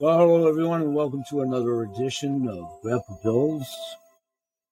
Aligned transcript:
Well, 0.00 0.16
hello 0.16 0.48
everyone, 0.48 0.82
and 0.82 0.94
welcome 0.94 1.24
to 1.28 1.40
another 1.40 1.82
edition 1.82 2.48
of 2.48 2.80
Grandpa 2.82 3.16
Bill's 3.24 3.66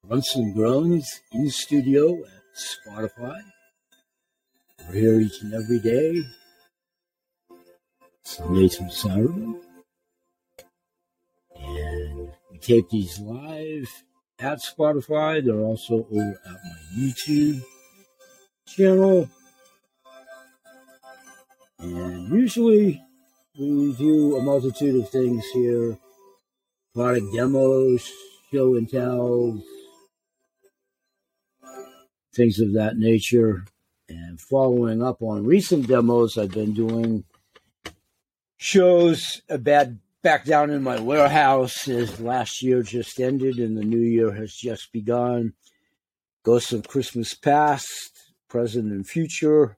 Grunts 0.07 0.37
and 0.37 0.55
Groans 0.55 1.21
in 1.33 1.51
studio 1.51 2.17
at 2.17 2.55
Spotify. 2.57 3.41
We're 4.87 4.95
here 4.95 5.19
each 5.19 5.43
and 5.43 5.53
every 5.53 5.81
day, 5.81 6.23
Sunday 8.23 8.69
through 8.69 8.91
Saturday, 8.91 9.57
and 11.57 12.31
we 12.53 12.59
tape 12.61 12.89
these 12.91 13.19
live 13.19 14.05
at 14.39 14.61
Spotify. 14.61 15.45
They're 15.45 15.57
also 15.57 16.07
over 16.09 16.41
at 16.47 16.53
my 16.53 16.79
YouTube 16.97 17.63
channel, 18.69 19.29
and 21.81 22.29
usually 22.29 23.03
we 23.59 23.71
review 23.71 24.37
a 24.37 24.43
multitude 24.43 25.03
of 25.03 25.09
things 25.09 25.45
here 25.47 25.99
product 26.95 27.27
demos, 27.35 28.11
show 28.51 28.75
and 28.75 28.89
tells, 28.89 29.61
things 32.35 32.59
of 32.59 32.73
that 32.73 32.97
nature. 32.97 33.65
And 34.09 34.41
following 34.41 35.03
up 35.03 35.21
on 35.21 35.45
recent 35.45 35.89
demos, 35.89 36.39
I've 36.39 36.53
been 36.53 36.73
doing 36.73 37.25
shows 38.57 39.43
about 39.51 39.89
back 40.23 40.45
down 40.45 40.71
in 40.71 40.83
my 40.83 40.99
warehouse 40.99 41.87
as 41.87 42.19
last 42.21 42.63
year 42.63 42.83
just 42.83 43.21
ended 43.21 43.59
and 43.59 43.77
the 43.77 43.85
new 43.85 43.99
year 43.99 44.33
has 44.33 44.55
just 44.55 44.91
begun. 44.93 45.53
Ghosts 46.45 46.73
of 46.73 46.89
Christmas 46.89 47.35
Past, 47.35 48.33
Present 48.49 48.91
and 48.91 49.07
Future, 49.07 49.77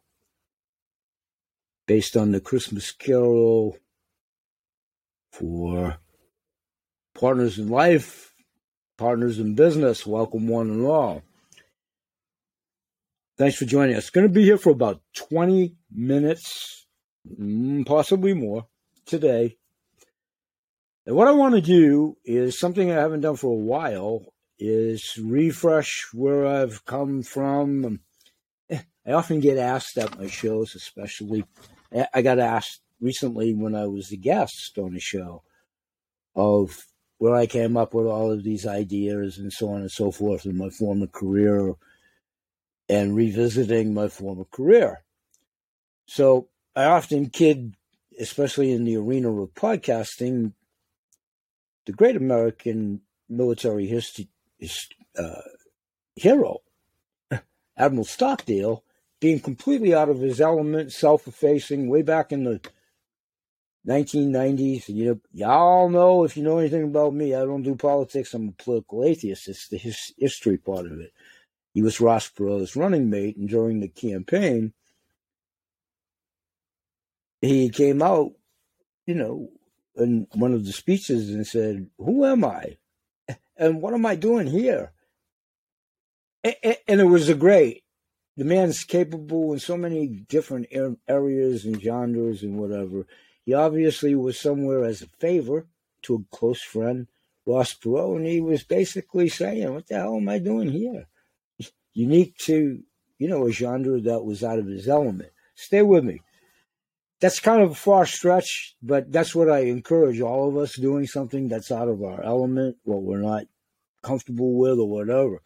based 1.88 2.19
on 2.19 2.33
the 2.33 2.41
Christmas 2.41 2.92
Carol 2.92 3.78
for 5.33 5.97
partners 7.19 7.58
in 7.58 7.69
life, 7.69 8.34
partners 8.98 9.39
in 9.39 9.55
business. 9.55 10.06
Welcome, 10.06 10.47
one 10.47 10.70
and 10.70 10.86
all. 10.86 11.22
Thanks 13.39 13.56
for 13.56 13.64
joining 13.64 13.97
us. 13.97 14.11
Going 14.11 14.27
to 14.27 14.33
be 14.33 14.44
here 14.44 14.59
for 14.59 14.70
about 14.70 15.00
20 15.16 15.77
minutes, 15.91 16.86
mm, 17.27 17.86
possibly 17.86 18.34
more, 18.34 18.66
today. 19.06 19.56
And 21.06 21.16
what 21.16 21.28
I 21.28 21.33
want 21.33 21.55
to 21.55 21.62
do 21.62 22.19
is 22.22 22.59
something 22.59 22.91
I 22.91 22.97
haven't 22.97 23.22
done 23.22 23.36
for 23.36 23.50
a 23.50 23.64
while 23.64 24.27
is 24.59 25.19
refresh 25.22 26.09
where 26.12 26.47
I've 26.47 26.84
come 26.84 27.22
from. 27.22 28.00
I 28.70 29.12
often 29.12 29.41
get 29.41 29.56
asked 29.56 29.97
at 29.97 30.19
my 30.19 30.27
shows, 30.27 30.75
especially 30.75 31.47
I 32.12 32.22
got 32.22 32.39
asked 32.39 32.81
recently 33.00 33.55
when 33.55 33.75
I 33.75 33.86
was 33.86 34.11
a 34.12 34.17
guest 34.17 34.78
on 34.78 34.94
a 34.94 35.00
show 35.00 35.42
of 36.34 36.84
where 37.19 37.34
I 37.34 37.47
came 37.47 37.77
up 37.77 37.94
with 37.94 38.06
all 38.06 38.31
of 38.31 38.44
these 38.44 38.67
ideas 38.67 39.39
and 39.39 39.53
so 39.53 39.70
on 39.70 39.81
and 39.81 39.91
so 39.91 40.11
forth 40.11 40.47
in 40.47 40.56
my 40.56 40.70
former 40.70 41.06
career 41.06 41.75
and 42.89 43.16
revisiting 43.16 43.92
my 43.92 44.09
former 44.09 44.44
career. 44.44 45.03
So 46.06 46.48
I 46.77 46.84
often 46.84 47.31
kid, 47.31 47.75
especially 48.19 48.72
in 48.72 48.84
the 48.84 48.97
arena 48.97 49.33
of 49.33 49.55
podcasting, 49.55 50.53
the 51.86 51.92
great 51.92 52.16
American 52.16 53.03
military 53.28 53.86
history 53.86 54.28
uh, 55.19 55.41
hero, 56.14 56.61
Admiral 57.77 58.05
Stockdale, 58.05 58.84
being 59.20 59.41
completely 59.41 59.94
out 59.94 60.08
of 60.08 60.20
his 60.20 60.41
element, 60.41 60.92
self-effacing, 60.92 61.88
way 61.88 62.02
back 62.02 62.33
in 62.33 62.44
the 62.44 62.61
1990s. 63.86 64.88
You 64.88 65.05
know, 65.06 65.20
y'all 65.33 65.88
know 65.88 66.25
if 66.25 66.36
you 66.36 66.42
know 66.42 66.58
anything 66.58 66.84
about 66.84 67.14
me, 67.14 67.34
I 67.34 67.41
don't 67.41 67.62
do 67.62 67.75
politics. 67.75 68.34
I'm 68.34 68.48
a 68.48 68.62
political 68.62 69.05
atheist. 69.05 69.48
It's 69.48 69.69
the 69.69 69.78
his, 69.78 70.12
history 70.19 70.56
part 70.56 70.86
of 70.86 71.00
it. 71.00 71.12
He 71.75 71.82
was 71.82 72.00
Ross 72.00 72.28
Perot's 72.28 72.76
running 72.76 73.10
mate, 73.10 73.37
and 73.37 73.48
during 73.48 73.81
the 73.81 73.88
campaign, 73.88 74.72
he 77.41 77.70
came 77.70 78.03
out, 78.03 78.32
you 79.06 79.14
know, 79.14 79.50
in 79.97 80.26
one 80.34 80.53
of 80.53 80.64
the 80.64 80.72
speeches 80.72 81.31
and 81.31 81.47
said, 81.47 81.88
"Who 81.98 82.25
am 82.25 82.44
I? 82.44 82.78
And 83.56 83.82
what 83.82 83.94
am 83.94 84.06
I 84.06 84.16
doing 84.16 84.47
here?" 84.47 84.93
And 86.44 87.00
it 87.00 87.06
was 87.06 87.28
a 87.28 87.34
great 87.34 87.84
the 88.38 88.44
man's 88.44 88.84
capable 88.84 89.53
in 89.53 89.59
so 89.59 89.76
many 89.76 90.06
different 90.06 90.69
areas 91.09 91.65
and 91.65 91.82
genres 91.82 92.44
and 92.44 92.56
whatever. 92.56 93.04
He 93.44 93.53
obviously 93.53 94.15
was 94.15 94.38
somewhere 94.38 94.84
as 94.84 95.03
a 95.03 95.09
favor 95.19 95.66
to 96.03 96.15
a 96.15 96.37
close 96.37 96.62
friend, 96.62 97.09
Ross 97.44 97.75
Perot, 97.75 98.19
and 98.19 98.26
he 98.26 98.41
was 98.41 98.62
basically 98.62 99.28
saying, 99.28 99.75
What 99.75 99.88
the 99.88 99.97
hell 99.97 100.19
am 100.19 100.28
I 100.28 100.38
doing 100.38 100.71
here? 100.71 101.09
Unique 101.94 102.37
to, 102.38 102.81
you 103.19 103.26
know, 103.28 103.49
a 103.49 103.50
genre 103.50 104.00
that 104.03 104.25
was 104.25 104.44
out 104.44 104.60
of 104.60 104.69
his 104.69 104.88
element. 104.88 105.31
Stay 105.56 105.82
with 105.82 106.05
me. 106.05 106.22
That's 107.19 107.41
kind 107.41 107.60
of 107.60 107.72
a 107.72 107.75
far 107.75 108.06
stretch, 108.06 108.76
but 108.81 109.10
that's 109.10 109.34
what 109.34 109.50
I 109.50 109.62
encourage 109.62 110.20
all 110.20 110.49
of 110.49 110.56
us 110.56 110.76
doing 110.76 111.09
something 111.09 111.49
that's 111.49 111.72
out 111.72 111.88
of 111.88 112.05
our 112.05 112.22
element, 112.22 112.76
what 112.84 113.03
we're 113.03 113.19
not 113.19 113.47
comfortable 114.00 114.56
with 114.56 114.78
or 114.78 114.88
whatever. 114.88 115.43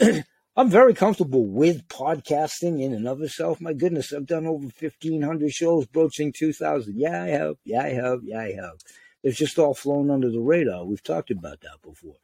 I'm 0.54 0.68
very 0.68 0.92
comfortable 0.92 1.46
with 1.46 1.88
podcasting 1.88 2.82
in 2.82 2.92
and 2.92 3.08
of 3.08 3.22
itself. 3.22 3.58
My 3.58 3.72
goodness, 3.72 4.12
I've 4.12 4.26
done 4.26 4.46
over 4.46 4.66
1,500 4.66 5.50
shows 5.50 5.86
broaching 5.86 6.30
2,000. 6.30 6.94
Yeah, 6.94 7.22
I 7.22 7.28
have. 7.28 7.56
Yeah, 7.64 7.82
I 7.82 7.88
have. 7.90 8.20
Yeah, 8.22 8.40
I 8.40 8.52
have. 8.52 8.78
It's 9.22 9.38
just 9.38 9.58
all 9.58 9.72
flown 9.72 10.10
under 10.10 10.30
the 10.30 10.40
radar. 10.40 10.84
We've 10.84 11.02
talked 11.02 11.30
about 11.30 11.62
that 11.62 11.80
before. 11.82 12.16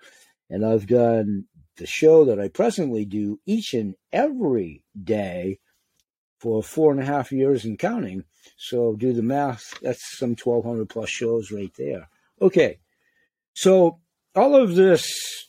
And 0.51 0.67
I've 0.67 0.87
done 0.87 1.47
the 1.79 1.87
show 1.87 2.27
that 2.27 2.39
I 2.39 2.49
presently 2.49 3.07
do 3.07 3.41
each 3.47 3.73
and 3.73 3.95
every 4.13 4.83
day 5.03 5.61
for 6.39 6.63
four 6.63 6.93
and 6.93 7.01
a 7.01 7.07
half 7.07 7.33
years 7.33 7.65
and 7.65 7.79
counting. 7.79 8.25
So 8.59 8.95
do 8.95 9.15
the 9.15 9.23
math. 9.23 9.79
That's 9.81 10.19
some 10.19 10.37
1,200 10.43 10.87
plus 10.87 11.09
shows 11.09 11.51
right 11.51 11.73
there. 11.79 12.11
Okay. 12.43 12.79
So 13.55 14.01
all 14.35 14.55
of 14.55 14.75
this 14.75 15.48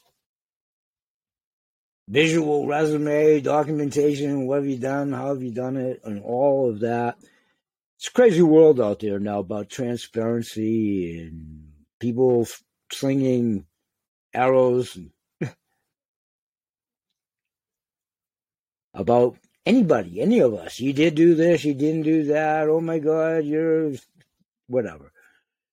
visual 2.10 2.66
resume, 2.66 3.40
documentation, 3.40 4.48
what 4.48 4.56
have 4.56 4.66
you 4.66 4.78
done, 4.78 5.14
how 5.14 5.28
have 5.30 5.44
you 5.44 5.52
done 5.52 5.78
it, 5.78 6.02
and 6.04 6.22
all 6.24 6.70
of 6.70 6.80
that. 6.80 7.18
It's 7.98 8.08
a 8.08 8.12
crazy 8.12 8.42
world 8.42 8.82
out 8.82 9.00
there 9.00 9.20
now 9.20 9.40
about 9.40 9.70
transparency 9.70 11.20
and 11.20 11.72
people 12.00 12.48
slinging 12.92 13.66
arrows 14.34 14.98
about 18.94 19.38
anybody, 19.66 20.20
any 20.20 20.40
of 20.40 20.56
us. 20.56 20.80
You 20.80 20.94
did 20.94 21.14
do 21.14 21.36
this, 21.36 21.64
you 21.64 21.76
didn't 21.76 22.04
do 22.04 22.24
that. 22.26 22.70
Oh 22.70 22.82
my 22.82 22.98
God, 22.98 23.44
you're 23.44 23.94
whatever. 24.68 25.12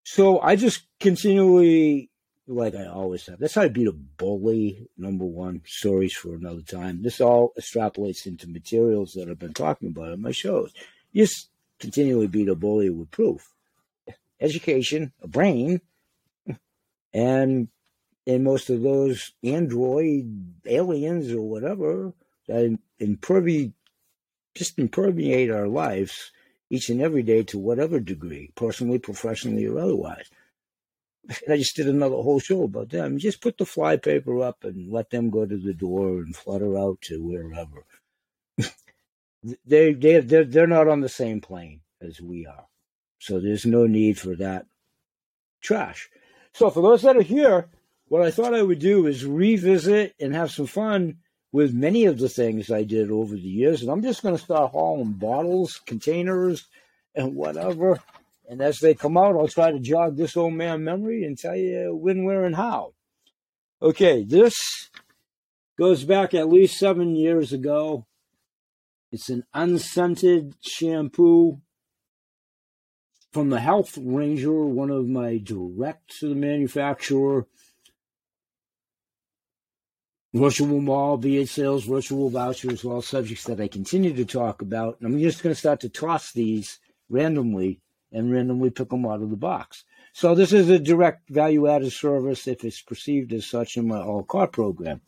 So 0.04 0.40
I 0.40 0.56
just 0.56 0.82
continually 1.00 2.10
like 2.46 2.74
I 2.74 2.86
always 2.86 3.26
have. 3.26 3.38
That's 3.38 3.54
how 3.54 3.62
I 3.62 3.68
beat 3.68 3.88
a 3.88 3.92
bully. 3.92 4.88
Number 4.96 5.24
one, 5.24 5.62
stories 5.66 6.14
for 6.14 6.34
another 6.34 6.62
time. 6.62 7.02
This 7.02 7.20
all 7.20 7.52
extrapolates 7.58 8.26
into 8.26 8.48
materials 8.48 9.12
that 9.14 9.28
I've 9.28 9.38
been 9.38 9.54
talking 9.54 9.88
about 9.88 10.12
in 10.12 10.22
my 10.22 10.32
shows. 10.32 10.72
You 11.12 11.24
just 11.24 11.50
continually 11.78 12.26
beat 12.26 12.48
a 12.48 12.54
bully 12.54 12.90
with 12.90 13.10
proof. 13.10 13.52
Education, 14.40 15.12
a 15.22 15.28
brain, 15.28 15.80
and 17.12 17.68
in 18.26 18.42
most 18.42 18.70
of 18.70 18.82
those 18.82 19.32
android 19.42 20.54
aliens 20.66 21.32
or 21.32 21.40
whatever 21.40 22.12
that 22.48 22.78
impervi 23.00 23.72
just 24.54 24.78
impermeate 24.78 25.50
our 25.50 25.68
lives 25.68 26.32
each 26.68 26.88
and 26.90 27.00
every 27.00 27.22
day 27.22 27.42
to 27.44 27.58
whatever 27.58 28.00
degree, 28.00 28.50
personally, 28.56 28.98
professionally, 28.98 29.66
or 29.66 29.78
otherwise. 29.78 30.28
And 31.28 31.54
I 31.54 31.56
just 31.56 31.76
did 31.76 31.88
another 31.88 32.16
whole 32.16 32.38
show 32.38 32.62
about 32.64 32.90
them. 32.90 33.18
Just 33.18 33.40
put 33.40 33.58
the 33.58 33.64
flypaper 33.64 34.42
up 34.42 34.64
and 34.64 34.92
let 34.92 35.10
them 35.10 35.30
go 35.30 35.44
to 35.44 35.56
the 35.56 35.74
door 35.74 36.18
and 36.18 36.36
flutter 36.36 36.78
out 36.78 37.00
to 37.02 37.22
wherever. 37.22 37.84
they 39.66 39.92
they 39.92 40.20
they're, 40.20 40.44
they're 40.44 40.66
not 40.66 40.88
on 40.88 41.00
the 41.00 41.08
same 41.08 41.40
plane 41.40 41.80
as 42.00 42.20
we 42.20 42.46
are, 42.46 42.66
so 43.18 43.40
there's 43.40 43.66
no 43.66 43.86
need 43.86 44.18
for 44.18 44.36
that 44.36 44.66
trash. 45.60 46.08
So 46.52 46.70
for 46.70 46.80
those 46.80 47.02
that 47.02 47.16
are 47.16 47.22
here, 47.22 47.68
what 48.08 48.22
I 48.22 48.30
thought 48.30 48.54
I 48.54 48.62
would 48.62 48.78
do 48.78 49.06
is 49.06 49.24
revisit 49.24 50.14
and 50.20 50.34
have 50.34 50.50
some 50.50 50.66
fun 50.66 51.18
with 51.52 51.74
many 51.74 52.04
of 52.04 52.18
the 52.18 52.28
things 52.28 52.70
I 52.70 52.84
did 52.84 53.10
over 53.10 53.34
the 53.34 53.40
years, 53.40 53.82
and 53.82 53.90
I'm 53.90 54.02
just 54.02 54.22
going 54.22 54.36
to 54.36 54.42
start 54.42 54.72
hauling 54.72 55.12
bottles, 55.12 55.80
containers, 55.86 56.66
and 57.14 57.34
whatever 57.34 58.00
and 58.48 58.60
as 58.60 58.78
they 58.78 58.94
come 58.94 59.16
out, 59.16 59.36
I'll 59.36 59.48
try 59.48 59.72
to 59.72 59.80
jog 59.80 60.16
this 60.16 60.36
old 60.36 60.54
man 60.54 60.84
memory 60.84 61.24
and 61.24 61.38
tell 61.38 61.56
you 61.56 61.94
when, 61.94 62.24
where, 62.24 62.44
and 62.44 62.56
how. 62.56 62.94
Okay, 63.82 64.24
this 64.24 64.54
goes 65.78 66.04
back 66.04 66.32
at 66.34 66.48
least 66.48 66.78
seven 66.78 67.16
years 67.16 67.52
ago. 67.52 68.06
It's 69.12 69.28
an 69.28 69.44
unscented 69.54 70.54
shampoo 70.60 71.60
from 73.32 73.50
the 73.50 73.60
Health 73.60 73.98
Ranger, 74.00 74.64
one 74.64 74.90
of 74.90 75.06
my 75.06 75.38
direct 75.38 76.18
to 76.20 76.28
the 76.28 76.34
manufacturer 76.34 77.46
virtual 80.36 80.80
mall, 80.80 81.18
BH 81.18 81.48
sales, 81.48 81.84
virtual 81.84 82.30
vouchers, 82.30 82.84
all 82.84 83.02
subjects 83.02 83.44
that 83.44 83.60
I 83.60 83.68
continue 83.68 84.14
to 84.14 84.24
talk 84.24 84.62
about. 84.62 84.98
And 85.00 85.06
I'm 85.06 85.20
just 85.20 85.42
going 85.42 85.54
to 85.54 85.58
start 85.58 85.80
to 85.80 85.88
toss 85.88 86.32
these 86.32 86.78
randomly 87.08 87.80
and 88.12 88.32
randomly 88.32 88.70
pick 88.70 88.90
them 88.90 89.06
out 89.06 89.22
of 89.22 89.30
the 89.30 89.36
box. 89.36 89.84
So 90.12 90.34
this 90.34 90.52
is 90.52 90.70
a 90.70 90.78
direct 90.78 91.28
value 91.28 91.68
added 91.68 91.92
service 91.92 92.46
if 92.46 92.64
it's 92.64 92.80
perceived 92.80 93.32
as 93.32 93.46
such 93.46 93.76
in 93.76 93.88
my 93.88 93.98
a 93.98 94.04
la 94.04 94.22
carte 94.22 94.52
program 94.52 95.00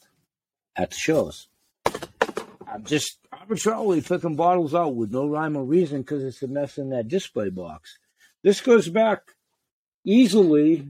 at 0.76 0.90
the 0.90 0.96
shows. 0.96 1.48
I'm 1.86 2.84
just 2.84 3.18
arbitrarily 3.32 4.02
picking 4.02 4.36
bottles 4.36 4.74
out 4.74 4.94
with 4.94 5.10
no 5.10 5.26
rhyme 5.26 5.56
or 5.56 5.64
reason 5.64 6.02
because 6.02 6.22
it's 6.22 6.42
a 6.42 6.48
mess 6.48 6.76
in 6.76 6.90
that 6.90 7.08
display 7.08 7.48
box. 7.48 7.98
This 8.42 8.60
goes 8.60 8.88
back 8.88 9.22
easily 10.04 10.88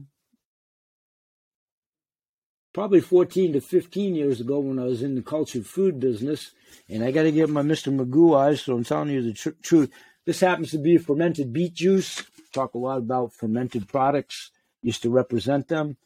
probably 2.73 3.01
14 3.01 3.53
to 3.53 3.61
15 3.61 4.15
years 4.15 4.39
ago 4.39 4.59
when 4.59 4.79
I 4.79 4.83
was 4.83 5.01
in 5.01 5.15
the 5.15 5.21
cultured 5.21 5.65
food 5.65 5.99
business. 5.99 6.51
And 6.87 7.03
I 7.03 7.11
got 7.11 7.23
to 7.23 7.31
give 7.31 7.49
my 7.49 7.61
Mr. 7.61 7.93
Magoo 7.93 8.37
eyes, 8.37 8.61
so 8.61 8.75
I'm 8.75 8.83
telling 8.83 9.09
you 9.09 9.21
the 9.21 9.33
tr- 9.33 9.49
truth. 9.61 9.91
This 10.25 10.41
happens 10.41 10.71
to 10.71 10.77
be 10.77 10.97
fermented 10.97 11.53
beet 11.53 11.73
juice. 11.73 12.23
Talk 12.51 12.73
a 12.73 12.77
lot 12.77 12.97
about 12.97 13.33
fermented 13.33 13.87
products. 13.87 14.51
Used 14.81 15.01
to 15.03 15.09
represent 15.09 15.67
them. 15.67 15.97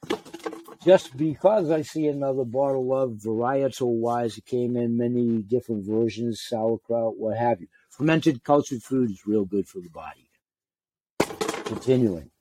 Just 0.83 1.15
because 1.15 1.71
I 1.71 1.81
see 1.81 2.07
another 2.07 2.43
bottle 2.43 2.93
of 2.93 3.11
varietal 3.11 3.99
wise, 3.99 4.37
it 4.37 4.45
came 4.45 4.75
in 4.75 4.97
many 4.97 5.41
different 5.41 5.85
versions, 5.85 6.41
sauerkraut, 6.41 7.17
what 7.17 7.37
have 7.37 7.61
you. 7.61 7.67
Fermented 7.89 8.43
cultured 8.43 8.83
food 8.83 9.11
is 9.11 9.25
real 9.25 9.45
good 9.45 9.67
for 9.67 9.79
the 9.79 9.89
body. 9.89 10.29
Continuing 11.65 12.31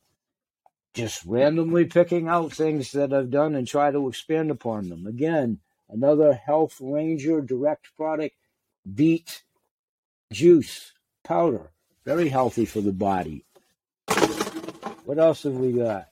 just 0.94 1.25
randomly 1.25 1.86
picking 1.86 2.28
out 2.28 2.52
things 2.52 2.92
that 2.92 3.12
I've 3.12 3.30
done 3.30 3.54
and 3.54 3.66
try 3.66 3.90
to 3.90 4.08
expand 4.08 4.50
upon 4.50 4.88
them. 4.88 5.06
Again, 5.06 5.60
another 5.88 6.34
Health 6.34 6.76
Ranger 6.80 7.40
direct 7.40 7.96
product, 7.96 8.36
beet 8.94 9.42
juice 10.30 10.92
powder. 11.22 11.70
Very 12.04 12.28
healthy 12.28 12.64
for 12.64 12.80
the 12.80 12.92
body. 12.92 13.44
What 15.04 15.19
else 15.19 15.42
have 15.42 15.54
we 15.54 15.72
got? 15.72 16.06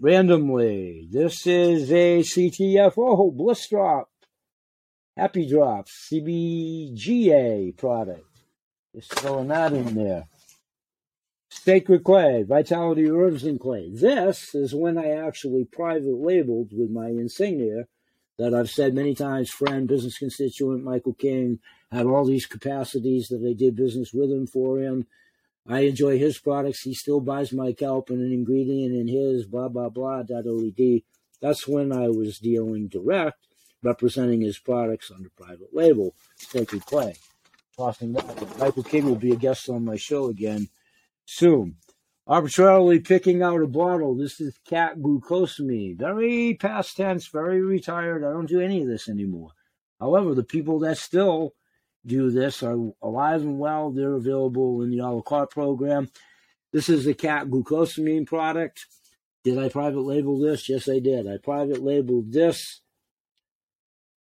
Randomly, 0.00 1.08
this 1.10 1.46
is 1.46 1.90
a 1.90 2.20
CTFO 2.20 3.34
Bliss 3.34 3.68
Drop, 3.68 4.10
Happy 5.16 5.48
Drops, 5.48 6.08
CBGA 6.12 7.76
product. 7.76 8.26
Just 8.94 9.12
throwing 9.18 9.48
that 9.48 9.72
in 9.72 9.94
there. 9.94 10.28
Sacred 11.48 12.04
Clay, 12.04 12.42
Vitality 12.42 13.08
Herbs 13.08 13.44
and 13.44 13.58
Clay. 13.58 13.90
This 13.90 14.54
is 14.54 14.74
when 14.74 14.98
I 14.98 15.10
actually 15.10 15.64
private 15.64 16.18
labeled 16.18 16.70
with 16.72 16.90
my 16.90 17.06
insignia 17.06 17.86
that 18.38 18.52
I've 18.52 18.70
said 18.70 18.94
many 18.94 19.14
times, 19.14 19.50
friend, 19.50 19.88
business 19.88 20.18
constituent, 20.18 20.84
Michael 20.84 21.14
King, 21.14 21.60
had 21.94 22.06
all 22.06 22.24
these 22.24 22.46
capacities 22.46 23.28
that 23.28 23.46
I 23.48 23.52
did 23.52 23.76
business 23.76 24.12
with 24.12 24.30
him 24.30 24.46
for 24.46 24.78
him. 24.78 25.06
I 25.66 25.80
enjoy 25.80 26.18
his 26.18 26.38
products. 26.38 26.82
He 26.82 26.92
still 26.92 27.20
buys 27.20 27.52
my 27.52 27.72
kelp 27.72 28.10
and 28.10 28.20
an 28.20 28.32
ingredient 28.32 28.94
in 28.94 29.08
his, 29.08 29.46
blah, 29.46 29.68
blah, 29.68 29.88
blah, 29.88 30.22
dot 30.22 30.44
OED. 30.44 31.04
That's 31.40 31.66
when 31.66 31.92
I 31.92 32.08
was 32.08 32.38
dealing 32.38 32.88
direct, 32.88 33.46
representing 33.82 34.40
his 34.40 34.58
products 34.58 35.10
under 35.14 35.30
private 35.30 35.72
label, 35.72 36.14
Sacred 36.36 36.84
Clay. 36.84 37.14
Tossing 37.76 38.12
that. 38.12 38.58
Michael 38.58 38.82
King 38.82 39.06
will 39.06 39.16
be 39.16 39.32
a 39.32 39.36
guest 39.36 39.68
on 39.68 39.84
my 39.84 39.96
show 39.96 40.26
again 40.26 40.68
soon. 41.24 41.76
Arbitrarily 42.26 43.00
picking 43.00 43.42
out 43.42 43.60
a 43.60 43.66
bottle. 43.66 44.14
This 44.14 44.40
is 44.40 44.56
cat 44.64 44.98
glucosamine. 44.98 45.98
Very 45.98 46.54
past 46.54 46.96
tense, 46.96 47.28
very 47.28 47.60
retired. 47.60 48.24
I 48.24 48.30
don't 48.30 48.48
do 48.48 48.60
any 48.60 48.80
of 48.82 48.88
this 48.88 49.08
anymore. 49.08 49.50
However, 50.00 50.34
the 50.34 50.44
people 50.44 50.78
that 50.80 50.98
still 50.98 51.54
do 52.06 52.30
this 52.30 52.62
are 52.62 52.76
alive 53.02 53.42
and 53.42 53.58
well. 53.58 53.90
They're 53.90 54.14
available 54.14 54.82
in 54.82 54.90
the 54.90 55.00
a 55.00 55.10
la 55.10 55.20
carte 55.22 55.50
program. 55.50 56.10
This 56.72 56.88
is 56.88 57.06
a 57.06 57.14
cat 57.14 57.48
glucosamine 57.48 58.26
product. 58.26 58.86
Did 59.44 59.58
I 59.58 59.68
private 59.68 60.00
label 60.00 60.38
this? 60.38 60.68
Yes, 60.68 60.88
I 60.88 60.98
did. 60.98 61.28
I 61.28 61.36
private 61.36 61.82
labeled 61.82 62.32
this. 62.32 62.80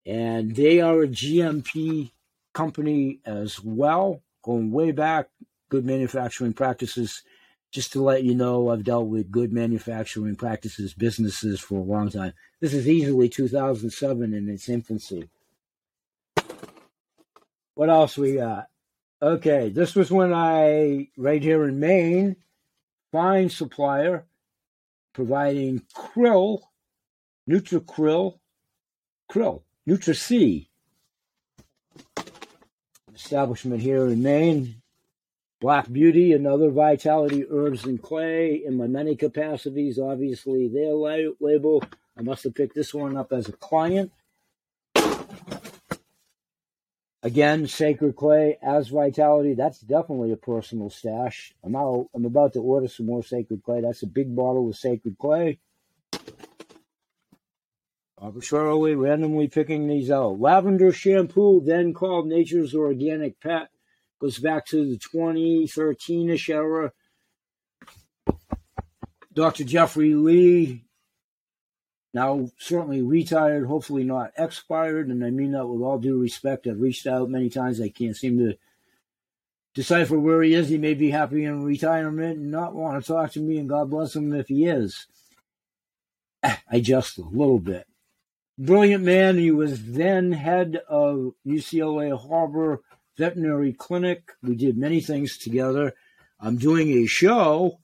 And 0.04 0.54
they 0.56 0.80
are 0.80 1.02
a 1.02 1.08
GMP 1.08 2.10
company 2.52 3.20
as 3.24 3.62
well, 3.62 4.22
going 4.42 4.72
way 4.72 4.90
back 4.90 5.28
good 5.70 5.86
manufacturing 5.86 6.52
practices. 6.52 7.22
Just 7.70 7.92
to 7.92 8.02
let 8.02 8.24
you 8.24 8.34
know, 8.34 8.68
I've 8.68 8.84
dealt 8.84 9.06
with 9.06 9.30
good 9.30 9.52
manufacturing 9.52 10.36
practices, 10.36 10.92
businesses 10.92 11.60
for 11.60 11.76
a 11.76 11.82
long 11.82 12.10
time. 12.10 12.34
This 12.60 12.74
is 12.74 12.86
easily 12.86 13.30
2007 13.30 14.34
in 14.34 14.48
its 14.50 14.68
infancy. 14.68 15.30
What 17.74 17.88
else 17.88 18.18
we 18.18 18.34
got? 18.34 18.68
Okay, 19.20 19.68
this 19.68 19.94
was 19.94 20.10
when 20.10 20.32
I, 20.32 21.08
right 21.16 21.42
here 21.42 21.64
in 21.64 21.78
Maine, 21.78 22.36
fine 23.12 23.48
supplier, 23.48 24.26
providing 25.12 25.82
krill, 25.94 26.62
NutriKrill, 27.48 28.38
krill, 29.30 29.62
NutraSea. 29.88 30.66
Establishment 33.14 33.80
here 33.80 34.08
in 34.08 34.22
Maine, 34.22 34.82
Black 35.60 35.90
Beauty, 35.92 36.32
another 36.32 36.70
Vitality 36.70 37.44
Herbs 37.48 37.84
and 37.84 38.02
Clay 38.02 38.62
in 38.64 38.76
my 38.76 38.88
many 38.88 39.14
capacities. 39.14 39.98
Obviously, 39.98 40.66
their 40.66 40.94
label. 40.94 41.82
I 42.18 42.22
must 42.22 42.42
have 42.44 42.54
picked 42.54 42.74
this 42.74 42.92
one 42.92 43.16
up 43.16 43.32
as 43.32 43.48
a 43.48 43.52
client. 43.52 44.10
Again, 47.24 47.68
Sacred 47.68 48.16
Clay 48.16 48.58
as 48.60 48.88
Vitality. 48.88 49.54
That's 49.54 49.78
definitely 49.78 50.32
a 50.32 50.36
personal 50.36 50.90
stash. 50.90 51.54
I'm 51.62 51.76
out. 51.76 52.08
I'm 52.14 52.24
about 52.24 52.54
to 52.54 52.60
order 52.60 52.88
some 52.88 53.06
more 53.06 53.22
Sacred 53.22 53.62
Clay. 53.62 53.80
That's 53.80 54.02
a 54.02 54.08
big 54.08 54.34
bottle 54.34 54.68
of 54.68 54.76
Sacred 54.76 55.16
Clay. 55.18 55.60
Arbitrarily, 58.18 58.94
randomly 58.94 59.48
picking 59.48 59.86
these 59.86 60.10
out. 60.10 60.40
Lavender 60.40 60.92
shampoo, 60.92 61.60
then 61.64 61.92
called 61.92 62.26
Nature's 62.26 62.74
Organic 62.74 63.40
Pet 63.40 63.68
goes 64.20 64.38
back 64.38 64.64
to 64.66 64.88
the 64.88 64.98
2013-ish 64.98 66.48
era. 66.48 66.92
Dr. 69.32 69.64
Jeffrey 69.64 70.14
Lee, 70.14 70.84
now 72.14 72.48
certainly 72.58 73.02
retired, 73.02 73.66
hopefully 73.66 74.04
not 74.04 74.32
expired, 74.36 75.08
and 75.08 75.24
I 75.24 75.30
mean 75.30 75.52
that 75.52 75.66
with 75.66 75.82
all 75.82 75.98
due 75.98 76.18
respect. 76.18 76.66
I've 76.66 76.80
reached 76.80 77.06
out 77.06 77.30
many 77.30 77.48
times. 77.48 77.80
I 77.80 77.88
can't 77.88 78.16
seem 78.16 78.38
to 78.38 78.56
decipher 79.74 80.18
where 80.18 80.42
he 80.42 80.54
is. 80.54 80.68
He 80.68 80.78
may 80.78 80.94
be 80.94 81.10
happy 81.10 81.44
in 81.44 81.64
retirement 81.64 82.38
and 82.38 82.50
not 82.50 82.74
want 82.74 83.02
to 83.02 83.12
talk 83.12 83.32
to 83.32 83.40
me, 83.40 83.58
and 83.58 83.68
God 83.68 83.90
bless 83.90 84.14
him 84.14 84.32
if 84.34 84.48
he 84.48 84.66
is. 84.66 85.06
I 86.42 86.80
just 86.80 87.18
a 87.18 87.22
little 87.22 87.58
bit. 87.58 87.86
Brilliant 88.58 89.04
man. 89.04 89.38
He 89.38 89.50
was 89.50 89.92
then 89.92 90.32
head 90.32 90.80
of 90.88 91.32
UCLA 91.46 92.18
Harbor 92.28 92.82
veterinary 93.16 93.72
clinic. 93.72 94.32
We 94.42 94.54
did 94.54 94.76
many 94.76 95.00
things 95.00 95.38
together. 95.38 95.94
I'm 96.40 96.56
doing 96.56 96.90
a 96.90 97.06
show 97.06 97.78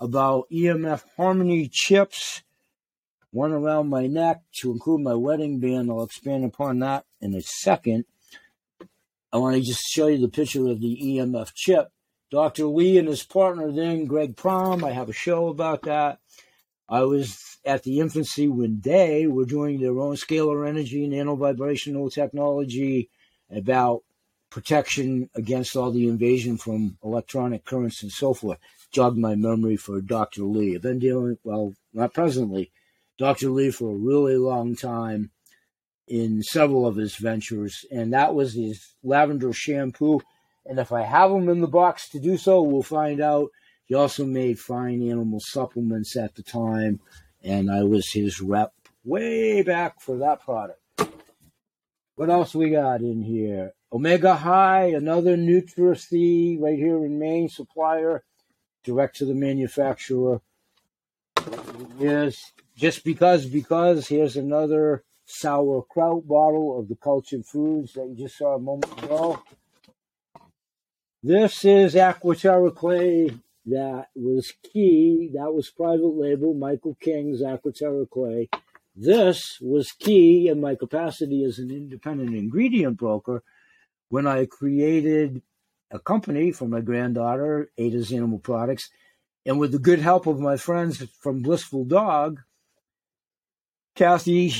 about 0.00 0.50
EMF 0.52 1.02
Harmony 1.16 1.68
chips, 1.68 2.42
one 3.34 3.52
around 3.52 3.88
my 3.88 4.06
neck 4.06 4.42
to 4.52 4.70
include 4.70 5.00
my 5.00 5.14
wedding 5.14 5.58
band. 5.58 5.90
I'll 5.90 6.04
expand 6.04 6.44
upon 6.44 6.78
that 6.78 7.04
in 7.20 7.34
a 7.34 7.42
second. 7.42 8.04
I 9.32 9.38
want 9.38 9.56
to 9.56 9.60
just 9.60 9.82
show 9.90 10.06
you 10.06 10.18
the 10.18 10.28
picture 10.28 10.68
of 10.68 10.80
the 10.80 10.96
EMF 11.02 11.52
chip. 11.52 11.90
Dr. 12.30 12.66
Lee 12.66 12.96
and 12.96 13.08
his 13.08 13.24
partner 13.24 13.72
then, 13.72 14.06
Greg 14.06 14.36
Prom, 14.36 14.84
I 14.84 14.92
have 14.92 15.08
a 15.08 15.12
show 15.12 15.48
about 15.48 15.82
that. 15.82 16.20
I 16.88 17.02
was 17.02 17.58
at 17.64 17.82
the 17.82 17.98
infancy 17.98 18.46
when 18.46 18.80
they 18.80 19.26
were 19.26 19.46
doing 19.46 19.80
their 19.80 19.98
own 19.98 20.14
scalar 20.14 20.68
energy, 20.68 21.06
nano 21.08 21.34
vibrational 21.34 22.10
technology 22.10 23.10
about 23.50 24.04
protection 24.48 25.28
against 25.34 25.74
all 25.74 25.90
the 25.90 26.06
invasion 26.06 26.56
from 26.56 26.96
electronic 27.02 27.64
currents 27.64 28.04
and 28.04 28.12
so 28.12 28.32
forth. 28.32 28.58
Jogged 28.92 29.18
my 29.18 29.34
memory 29.34 29.76
for 29.76 30.00
Dr. 30.00 30.44
Lee. 30.44 30.76
I've 30.76 30.82
been 30.82 31.00
dealing, 31.00 31.36
well, 31.42 31.74
not 31.92 32.14
presently, 32.14 32.70
Dr. 33.18 33.50
Lee 33.50 33.70
for 33.70 33.90
a 33.90 33.96
really 33.96 34.36
long 34.36 34.74
time 34.76 35.30
in 36.06 36.42
several 36.42 36.86
of 36.86 36.96
his 36.96 37.16
ventures, 37.16 37.84
and 37.90 38.12
that 38.12 38.34
was 38.34 38.54
his 38.54 38.94
lavender 39.02 39.52
shampoo. 39.52 40.20
And 40.66 40.78
if 40.78 40.92
I 40.92 41.02
have 41.02 41.30
them 41.30 41.48
in 41.48 41.60
the 41.60 41.68
box 41.68 42.08
to 42.10 42.18
do 42.18 42.36
so, 42.36 42.62
we'll 42.62 42.82
find 42.82 43.20
out. 43.20 43.50
He 43.86 43.94
also 43.94 44.24
made 44.24 44.58
fine 44.58 45.02
animal 45.08 45.40
supplements 45.40 46.16
at 46.16 46.34
the 46.34 46.42
time, 46.42 47.00
and 47.42 47.70
I 47.70 47.82
was 47.82 48.10
his 48.10 48.40
rep 48.40 48.72
way 49.04 49.62
back 49.62 50.00
for 50.00 50.16
that 50.18 50.42
product. 50.42 50.80
What 52.16 52.30
else 52.30 52.54
we 52.54 52.70
got 52.70 53.00
in 53.00 53.22
here? 53.22 53.72
Omega 53.92 54.34
High, 54.34 54.86
another 54.86 55.36
NutraSea 55.36 56.60
right 56.60 56.78
here 56.78 57.04
in 57.04 57.18
Maine 57.18 57.48
supplier. 57.48 58.24
direct 58.82 59.16
to 59.16 59.24
the 59.24 59.34
manufacturer. 59.34 60.40
Here's 61.98 62.52
just 62.76 63.04
because, 63.04 63.46
because 63.46 64.08
here's 64.08 64.36
another 64.36 65.04
sauerkraut 65.26 66.26
bottle 66.26 66.78
of 66.78 66.88
the 66.88 66.96
cultured 66.96 67.46
foods 67.46 67.94
that 67.94 68.06
you 68.08 68.16
just 68.16 68.38
saw 68.38 68.56
a 68.56 68.60
moment 68.60 69.02
ago. 69.02 69.42
This 71.22 71.64
is 71.64 71.94
Aquaterra 71.94 72.74
clay 72.74 73.30
that 73.66 74.08
was 74.14 74.52
key. 74.62 75.30
That 75.32 75.54
was 75.54 75.70
private 75.70 76.14
label, 76.14 76.52
Michael 76.52 76.96
King's 77.00 77.40
Aquaterra 77.40 78.08
clay. 78.10 78.48
This 78.94 79.58
was 79.60 79.92
key 79.92 80.48
in 80.48 80.60
my 80.60 80.74
capacity 80.74 81.44
as 81.44 81.58
an 81.58 81.70
independent 81.70 82.36
ingredient 82.36 82.98
broker 82.98 83.42
when 84.08 84.26
I 84.26 84.46
created 84.46 85.42
a 85.90 85.98
company 85.98 86.52
for 86.52 86.68
my 86.68 86.80
granddaughter, 86.80 87.70
Ada's 87.78 88.12
Animal 88.12 88.38
Products, 88.38 88.90
and 89.46 89.58
with 89.58 89.72
the 89.72 89.78
good 89.78 90.00
help 90.00 90.26
of 90.26 90.38
my 90.38 90.56
friends 90.56 91.02
from 91.20 91.42
Blissful 91.42 91.84
Dog, 91.84 92.40
Kathy, 93.94 94.52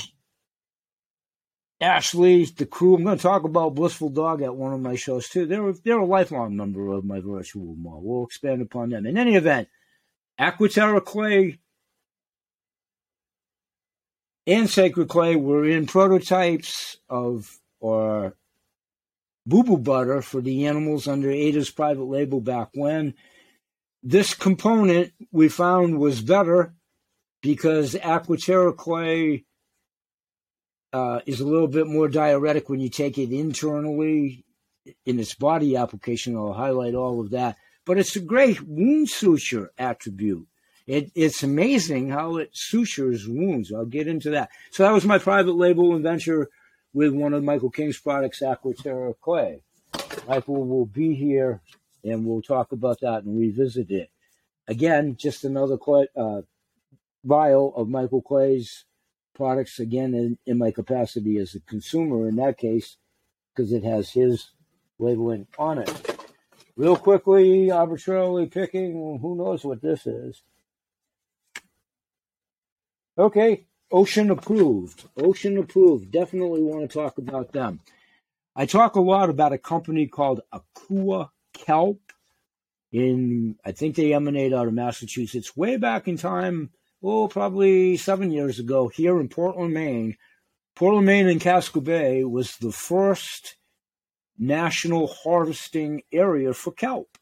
Ashley, 1.80 2.44
the 2.44 2.66
crew. 2.66 2.96
I'm 2.96 3.04
going 3.04 3.16
to 3.16 3.22
talk 3.22 3.44
about 3.44 3.74
Blissful 3.74 4.10
Dog 4.10 4.42
at 4.42 4.54
one 4.54 4.72
of 4.72 4.80
my 4.80 4.94
shows 4.94 5.28
too. 5.28 5.46
They're 5.46 5.72
they're 5.84 5.98
a 5.98 6.06
lifelong 6.06 6.56
member 6.56 6.92
of 6.92 7.04
my 7.04 7.20
virtual 7.20 7.74
mall. 7.76 8.00
We'll 8.02 8.24
expand 8.24 8.62
upon 8.62 8.90
them. 8.90 9.06
In 9.06 9.18
any 9.18 9.34
event, 9.34 9.68
Aquaterra 10.40 11.04
Clay 11.04 11.58
and 14.46 14.70
Sacred 14.70 15.08
Clay 15.08 15.36
were 15.36 15.64
in 15.64 15.86
prototypes 15.86 16.98
of 17.08 17.58
or 17.80 18.36
boo 19.46 19.64
boo 19.64 19.78
butter 19.78 20.22
for 20.22 20.40
the 20.40 20.66
animals 20.66 21.08
under 21.08 21.30
Ada's 21.30 21.70
private 21.70 22.04
label 22.04 22.40
back 22.40 22.70
when. 22.74 23.14
This 24.02 24.34
component 24.34 25.12
we 25.32 25.48
found 25.48 25.98
was 25.98 26.20
better 26.20 26.74
because 27.44 27.94
Aquaterra 27.94 28.74
Clay 28.74 29.44
uh, 30.94 31.20
is 31.26 31.40
a 31.40 31.46
little 31.46 31.68
bit 31.68 31.86
more 31.86 32.08
diuretic 32.08 32.70
when 32.70 32.80
you 32.80 32.88
take 32.88 33.18
it 33.18 33.30
internally 33.32 34.46
in 35.04 35.20
its 35.20 35.34
body 35.34 35.76
application. 35.76 36.38
I'll 36.38 36.54
highlight 36.54 36.94
all 36.94 37.20
of 37.20 37.32
that. 37.32 37.58
But 37.84 37.98
it's 37.98 38.16
a 38.16 38.20
great 38.20 38.62
wound 38.62 39.10
suture 39.10 39.70
attribute. 39.76 40.46
It, 40.86 41.12
it's 41.14 41.42
amazing 41.42 42.08
how 42.08 42.38
it 42.38 42.48
sutures 42.54 43.28
wounds. 43.28 43.70
I'll 43.70 43.84
get 43.84 44.08
into 44.08 44.30
that. 44.30 44.48
So 44.70 44.82
that 44.82 44.92
was 44.92 45.04
my 45.04 45.18
private 45.18 45.54
label 45.54 45.94
adventure 45.94 46.48
with 46.94 47.12
one 47.12 47.34
of 47.34 47.44
Michael 47.44 47.70
King's 47.70 48.00
products, 48.00 48.40
Aquaterra 48.40 49.12
Clay. 49.20 49.60
Michael 50.26 50.64
will 50.64 50.86
be 50.86 51.14
here 51.14 51.60
and 52.02 52.24
we'll 52.24 52.40
talk 52.40 52.72
about 52.72 53.00
that 53.00 53.24
and 53.24 53.38
revisit 53.38 53.90
it. 53.90 54.08
Again, 54.66 55.16
just 55.18 55.44
another 55.44 55.76
uh, 56.16 56.40
vial 57.24 57.72
of 57.74 57.88
Michael 57.88 58.22
Clay's 58.22 58.84
products, 59.34 59.80
again, 59.80 60.14
in, 60.14 60.38
in 60.46 60.58
my 60.58 60.70
capacity 60.70 61.38
as 61.38 61.54
a 61.54 61.60
consumer 61.60 62.28
in 62.28 62.36
that 62.36 62.58
case, 62.58 62.96
because 63.54 63.72
it 63.72 63.82
has 63.84 64.10
his 64.10 64.50
labeling 64.98 65.46
on 65.58 65.78
it. 65.78 66.16
Real 66.76 66.96
quickly, 66.96 67.70
arbitrarily 67.70 68.46
picking, 68.46 69.18
who 69.20 69.36
knows 69.36 69.64
what 69.64 69.80
this 69.80 70.06
is. 70.06 70.42
Okay, 73.16 73.66
Ocean 73.92 74.30
approved. 74.30 75.04
Ocean 75.16 75.56
approved. 75.58 76.10
Definitely 76.10 76.62
want 76.62 76.88
to 76.88 76.98
talk 76.98 77.18
about 77.18 77.52
them. 77.52 77.80
I 78.56 78.66
talk 78.66 78.96
a 78.96 79.00
lot 79.00 79.30
about 79.30 79.52
a 79.52 79.58
company 79.58 80.06
called 80.06 80.40
Akua 80.52 81.30
Kelp. 81.52 82.00
In 82.90 83.56
I 83.64 83.72
think 83.72 83.96
they 83.96 84.14
emanate 84.14 84.52
out 84.52 84.68
of 84.68 84.74
Massachusetts. 84.74 85.56
Way 85.56 85.76
back 85.76 86.06
in 86.06 86.16
time, 86.16 86.70
oh, 87.04 87.28
probably 87.28 87.96
seven 87.96 88.30
years 88.30 88.58
ago, 88.58 88.88
here 88.88 89.20
in 89.20 89.28
Portland, 89.28 89.74
Maine. 89.74 90.16
Portland, 90.74 91.06
Maine, 91.06 91.28
and 91.28 91.40
Casco 91.40 91.80
Bay 91.80 92.24
was 92.24 92.56
the 92.56 92.72
first 92.72 93.56
national 94.38 95.06
harvesting 95.06 96.02
area 96.12 96.52
for 96.52 96.72
kelp. 96.72 97.18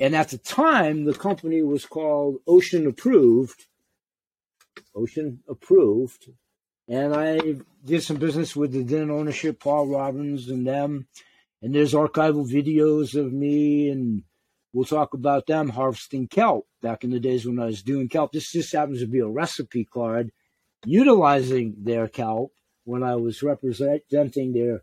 And 0.00 0.16
at 0.16 0.30
the 0.30 0.38
time, 0.38 1.04
the 1.04 1.14
company 1.14 1.62
was 1.62 1.86
called 1.86 2.38
Ocean 2.46 2.86
Approved 2.86 3.66
Ocean 4.94 5.40
approved. 5.48 6.28
And 6.88 7.14
I 7.14 7.56
did 7.84 8.02
some 8.02 8.16
business 8.16 8.56
with 8.56 8.72
the 8.72 8.82
then 8.82 9.10
ownership, 9.10 9.60
Paul 9.60 9.92
Dobbins 9.92 10.48
and 10.48 10.66
them. 10.66 11.06
And 11.60 11.74
there's 11.74 11.92
archival 11.92 12.50
videos 12.50 13.18
of 13.18 13.32
me, 13.32 13.88
and 13.88 14.22
we'll 14.72 14.84
talk 14.84 15.14
about 15.14 15.46
them 15.46 15.70
harvesting 15.70 16.28
kelp 16.28 16.66
back 16.82 17.04
in 17.04 17.10
the 17.10 17.20
days 17.20 17.46
when 17.46 17.58
I 17.58 17.66
was 17.66 17.82
doing 17.82 18.08
kelp. 18.08 18.32
This 18.32 18.52
just 18.52 18.72
happens 18.72 19.00
to 19.00 19.06
be 19.06 19.20
a 19.20 19.26
recipe 19.26 19.84
card 19.84 20.30
utilizing 20.84 21.74
their 21.78 22.08
kelp 22.08 22.52
when 22.84 23.02
I 23.02 23.16
was 23.16 23.42
representing 23.42 24.52
their 24.52 24.82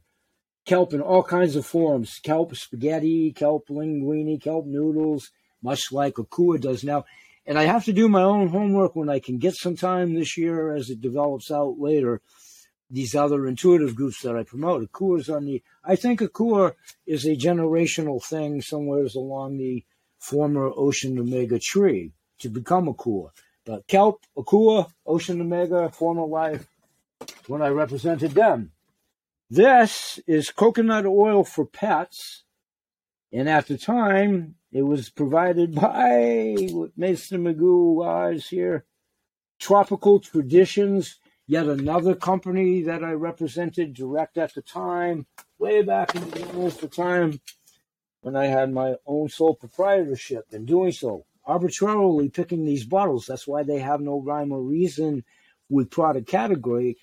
kelp 0.65 0.93
in 0.93 1.01
all 1.01 1.23
kinds 1.23 1.55
of 1.55 1.65
forms 1.65 2.19
kelp 2.23 2.55
spaghetti, 2.55 3.31
kelp 3.31 3.67
linguine, 3.69 4.41
kelp 4.41 4.65
noodles, 4.65 5.31
much 5.61 5.91
like 5.91 6.15
Akua 6.15 6.59
does 6.59 6.83
now. 6.83 7.05
And 7.47 7.59
I 7.59 7.63
have 7.63 7.85
to 7.85 7.93
do 7.93 8.09
my 8.09 8.23
own 8.23 8.47
homework 8.47 8.95
when 8.95 9.09
I 9.09 9.19
can 9.19 9.37
get 9.37 9.55
some 9.55 9.75
time 9.75 10.13
this 10.15 10.35
year 10.35 10.75
as 10.75 10.89
it 10.89 11.01
develops 11.01 11.51
out 11.51 11.79
later. 11.79 12.21
These 12.89 13.15
other 13.15 13.47
intuitive 13.47 13.95
groups 13.95 14.21
that 14.21 14.35
I 14.35 14.43
promote. 14.43 14.83
A 14.83 14.87
Akua 14.87 15.19
is 15.19 15.29
on 15.29 15.45
the, 15.45 15.63
I 15.83 15.95
think 15.95 16.21
a 16.21 16.27
Akua 16.27 16.73
is 17.07 17.25
a 17.25 17.35
generational 17.35 18.23
thing 18.23 18.61
somewhere 18.61 19.07
along 19.15 19.57
the 19.57 19.83
former 20.19 20.71
Ocean 20.75 21.17
Omega 21.17 21.59
tree 21.59 22.13
to 22.39 22.49
become 22.49 22.87
a 22.87 22.93
Akua. 22.93 23.29
But 23.65 23.87
Kelp, 23.87 24.23
Akua, 24.37 24.91
Ocean 25.05 25.41
Omega, 25.41 25.89
former 25.89 26.25
life, 26.25 26.67
when 27.47 27.61
I 27.61 27.69
represented 27.69 28.31
them. 28.31 28.71
This 29.49 30.19
is 30.27 30.51
coconut 30.51 31.05
oil 31.05 31.43
for 31.43 31.65
pets. 31.65 32.43
And 33.31 33.49
at 33.49 33.67
the 33.67 33.77
time, 33.77 34.55
it 34.71 34.83
was 34.83 35.09
provided 35.09 35.75
by 35.75 36.55
Mason 36.95 37.43
Magoo 37.43 38.05
eyes 38.05 38.47
here. 38.47 38.85
Tropical 39.59 40.19
Traditions, 40.19 41.19
yet 41.47 41.67
another 41.67 42.15
company 42.15 42.81
that 42.83 43.03
I 43.03 43.11
represented 43.11 43.93
direct 43.93 44.37
at 44.37 44.53
the 44.53 44.61
time, 44.61 45.25
way 45.59 45.81
back 45.81 46.15
in 46.15 46.29
the 46.29 46.89
time 46.91 47.39
when 48.21 48.35
I 48.35 48.45
had 48.45 48.73
my 48.73 48.95
own 49.05 49.29
sole 49.29 49.55
proprietorship 49.55 50.45
and 50.51 50.65
doing 50.65 50.91
so, 50.91 51.25
arbitrarily 51.45 52.29
picking 52.29 52.65
these 52.65 52.85
bottles. 52.85 53.25
That's 53.27 53.47
why 53.47 53.63
they 53.63 53.79
have 53.79 54.01
no 54.01 54.19
rhyme 54.19 54.51
or 54.51 54.61
reason 54.61 55.23
with 55.69 55.91
product 55.91 56.27
category. 56.27 56.97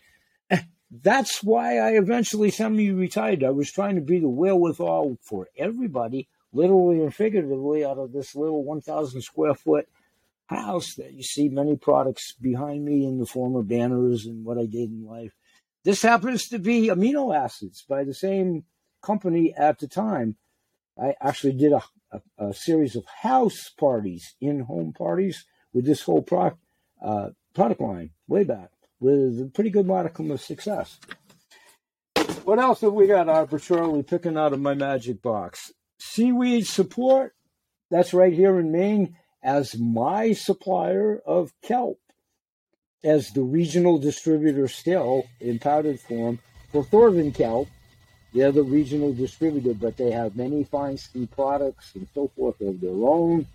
That's 0.91 1.43
why 1.43 1.79
I 1.79 1.93
eventually 1.93 2.51
semi-retired. 2.51 3.45
I 3.45 3.51
was 3.51 3.71
trying 3.71 3.95
to 3.95 4.03
be 4.03 4.19
the 4.19 4.29
wherewithal 4.29 5.19
for 5.23 5.49
everybody 5.57 6.29
literally 6.53 7.01
and 7.01 7.15
figuratively 7.15 7.85
out 7.85 7.99
of 7.99 8.13
this 8.13 8.35
little 8.35 8.65
1,000 8.65 9.23
square 9.23 9.55
foot 9.55 9.89
house 10.53 10.95
that 10.95 11.13
you 11.13 11.23
see 11.23 11.49
many 11.49 11.77
products 11.77 12.33
behind 12.33 12.85
me 12.85 13.07
in 13.07 13.19
the 13.19 13.27
form 13.27 13.57
of 13.57 13.69
banners 13.69 14.27
and 14.27 14.45
what 14.45 14.59
I 14.59 14.67
did 14.67 14.91
in 14.91 15.05
life. 15.07 15.33
This 15.85 16.03
happens 16.03 16.49
to 16.49 16.59
be 16.59 16.89
amino 16.89 17.37
acids 17.37 17.85
by 17.89 18.05
the 18.05 18.15
same 18.15 18.65
company 19.03 19.53
at 19.57 19.79
the 19.79 19.89
time. 19.89 20.37
I 21.01 21.15
actually 21.21 21.55
did 21.55 21.73
a, 21.73 21.83
a, 22.13 22.47
a 22.47 22.55
series 22.55 22.95
of 22.95 23.05
house 23.23 23.71
parties, 23.71 24.35
in 24.41 24.61
home 24.61 24.93
parties 24.93 25.45
with 25.73 25.85
this 25.85 26.03
whole 26.03 26.23
product, 26.23 26.59
uh, 27.05 27.31
product 27.55 27.81
line 27.81 28.11
way 28.29 28.45
back 28.45 28.71
with 29.01 29.41
a 29.41 29.51
pretty 29.53 29.71
good 29.71 29.87
modicum 29.87 30.31
of 30.31 30.41
success. 30.41 30.99
What 32.45 32.59
else 32.59 32.81
have 32.83 32.93
we 32.93 33.07
got 33.07 33.29
arbitrarily 33.29 34.03
picking 34.03 34.37
out 34.37 34.53
of 34.53 34.61
my 34.61 34.75
magic 34.75 35.23
box? 35.23 35.73
seaweed 36.03 36.67
support, 36.67 37.35
that's 37.91 38.13
right 38.13 38.33
here 38.33 38.59
in 38.59 38.73
Maine, 38.73 39.17
as 39.43 39.77
my 39.79 40.33
supplier 40.33 41.21
of 41.27 41.53
kelp, 41.63 41.99
as 43.05 43.31
the 43.33 43.43
regional 43.43 43.99
distributor 43.99 44.69
still 44.69 45.25
in 45.41 45.59
powdered 45.59 46.01
form 46.01 46.39
for 46.71 46.85
Thorvin 46.85 47.35
Kelp. 47.35 47.69
They're 48.33 48.53
the 48.53 48.63
regional 48.63 49.13
distributor, 49.13 49.75
but 49.75 49.97
they 49.97 50.11
have 50.11 50.37
many 50.37 50.65
fine 50.65 50.97
Feinstein 50.97 51.31
products 51.31 51.95
and 51.95 52.09
so 52.15 52.31
forth 52.35 52.61
of 52.61 52.81
their 52.81 52.91
own. 52.91 53.47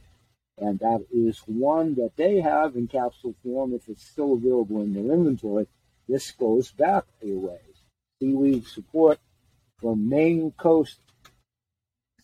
And 0.59 0.77
that 0.79 1.05
is 1.11 1.39
one 1.45 1.95
that 1.95 2.15
they 2.15 2.41
have 2.41 2.75
in 2.75 2.87
capsule 2.87 3.35
form 3.43 3.73
if 3.73 3.87
it's 3.87 4.05
still 4.05 4.33
available 4.33 4.81
in 4.81 4.93
their 4.93 5.13
inventory. 5.13 5.67
This 6.07 6.31
goes 6.31 6.71
back 6.71 7.05
a 7.23 7.31
ways. 7.31 7.59
Seaweed 8.19 8.67
support 8.67 9.19
from 9.79 10.09
Maine 10.09 10.51
coast 10.57 10.99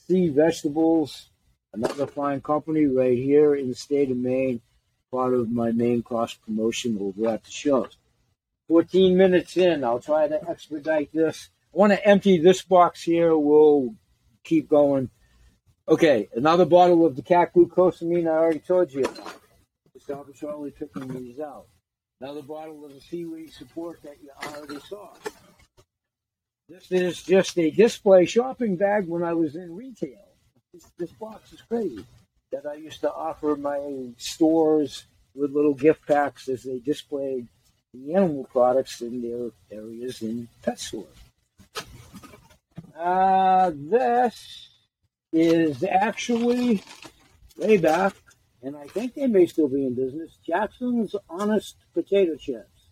Sea 0.07 0.29
Vegetables, 0.29 1.29
another 1.73 2.07
fine 2.07 2.41
company 2.41 2.85
right 2.85 3.17
here 3.17 3.55
in 3.55 3.69
the 3.69 3.75
state 3.75 4.11
of 4.11 4.17
Maine, 4.17 4.61
part 5.11 5.33
of 5.33 5.51
my 5.51 5.71
main 5.71 6.01
cross 6.01 6.33
promotion 6.33 6.97
over 6.99 7.29
at 7.29 7.43
the 7.43 7.51
shows. 7.51 7.97
14 8.67 9.17
minutes 9.17 9.57
in, 9.57 9.83
I'll 9.83 9.99
try 9.99 10.27
to 10.27 10.49
expedite 10.49 11.11
this. 11.13 11.49
I 11.73 11.77
want 11.77 11.93
to 11.93 12.07
empty 12.07 12.39
this 12.39 12.61
box 12.61 13.03
here. 13.03 13.37
We'll 13.37 13.95
keep 14.43 14.69
going 14.69 15.09
Okay, 15.87 16.29
another 16.33 16.65
bottle 16.65 17.05
of 17.05 17.17
the 17.17 17.21
cat 17.21 17.53
glucosamine 17.53 18.25
I 18.25 18.37
already 18.37 18.59
told 18.59 18.93
you 18.93 19.03
about. 19.03 19.41
Just 19.91 20.09
arbitrarily 20.09 20.71
picking 20.71 21.09
these 21.09 21.41
out. 21.41 21.65
Another 22.21 22.41
bottle 22.41 22.85
of 22.85 22.93
the 22.93 23.01
seaweed 23.01 23.51
support 23.51 24.01
that 24.03 24.15
you 24.23 24.29
already 24.47 24.79
saw. 24.79 25.09
This 26.69 26.89
is 26.89 27.21
just 27.21 27.57
a 27.57 27.69
display 27.69 28.25
shopping 28.25 28.77
bag 28.77 29.07
when 29.07 29.23
I 29.23 29.33
was 29.33 29.55
in 29.55 29.75
retail. 29.75 30.32
This, 30.97 31.11
box 31.11 31.53
is 31.53 31.61
crazy. 31.61 32.03
That 32.51 32.65
I 32.65 32.73
used 32.75 33.01
to 33.01 33.13
offer 33.13 33.55
my 33.55 34.09
stores 34.17 35.05
with 35.35 35.51
little 35.51 35.75
gift 35.75 36.05
packs 36.07 36.49
as 36.49 36.63
they 36.63 36.79
displayed 36.79 37.47
the 37.93 38.15
animal 38.15 38.45
products 38.45 39.01
in 39.01 39.21
their 39.21 39.51
areas 39.71 40.23
in 40.23 40.47
pet 40.63 40.79
stores. 40.79 41.05
Uh, 42.97 43.71
this 43.75 44.69
is 45.31 45.83
actually 45.83 46.83
way 47.57 47.77
back, 47.77 48.15
and 48.63 48.75
I 48.75 48.87
think 48.87 49.13
they 49.13 49.27
may 49.27 49.45
still 49.45 49.67
be 49.67 49.85
in 49.85 49.93
business. 49.93 50.37
Jackson's 50.45 51.15
Honest 51.29 51.75
Potato 51.93 52.35
Chips. 52.35 52.89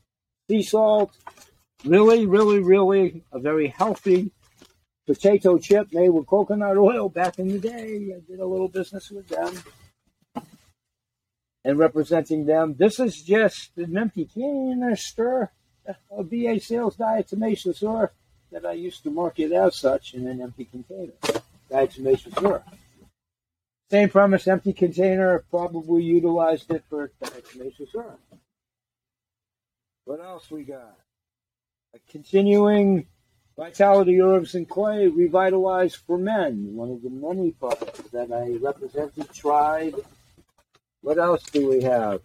Sea 0.50 0.62
salt, 0.62 1.18
really, 1.84 2.28
really, 2.28 2.60
really 2.60 3.24
a 3.32 3.40
very 3.40 3.68
healthy 3.68 4.32
potato 5.14 5.58
chip 5.58 5.92
made 5.92 6.10
with 6.10 6.26
coconut 6.26 6.78
oil 6.78 7.10
back 7.10 7.38
in 7.38 7.50
the 7.50 7.60
day. 7.60 8.16
I 8.16 8.20
did 8.30 8.40
a 8.40 8.46
little 8.46 8.70
business 8.70 9.12
with 9.12 9.28
them 9.28 9.54
and 11.66 11.78
representing 11.78 12.46
them. 12.46 12.76
This 12.78 12.98
is 12.98 13.22
just 13.22 13.78
an 13.78 13.98
empty 13.98 14.26
canister 14.26 15.52
of 16.10 16.28
BH 16.28 16.64
Sales 16.64 16.96
Diatomaceous 16.96 17.84
Earth 17.84 18.12
that 18.54 18.66
I 18.66 18.72
used 18.72 19.04
to 19.04 19.12
market 19.12 19.52
as 19.52 19.76
such 19.76 20.14
in 20.14 20.28
an 20.28 20.42
empty 20.42 20.64
container. 20.64 21.14
Diatomaceous 21.70 22.42
Earth. 22.50 22.64
Same 23.90 24.08
premise, 24.08 24.48
empty 24.48 24.72
container, 24.72 25.44
probably 25.50 26.04
utilized 26.04 26.72
it 26.72 26.86
for 26.90 27.12
diatomaceous 27.22 27.94
earth. 27.94 28.40
What 30.06 30.22
else 30.22 30.50
we 30.50 30.64
got? 30.64 30.98
A 31.94 32.00
continuing 32.10 33.08
Vitality 33.62 34.20
Herbs 34.20 34.56
and 34.56 34.68
Clay 34.68 35.08
Revitalized 35.08 35.98
for 36.08 36.18
Men, 36.18 36.74
one 36.74 36.90
of 36.90 37.04
the 37.04 37.12
many 37.12 37.52
products 37.52 38.02
that 38.10 38.32
I 38.32 38.58
represented, 38.60 39.32
tried, 39.32 39.94
what 41.02 41.20
else 41.20 41.44
do 41.44 41.70
we 41.70 41.84
have? 41.84 42.22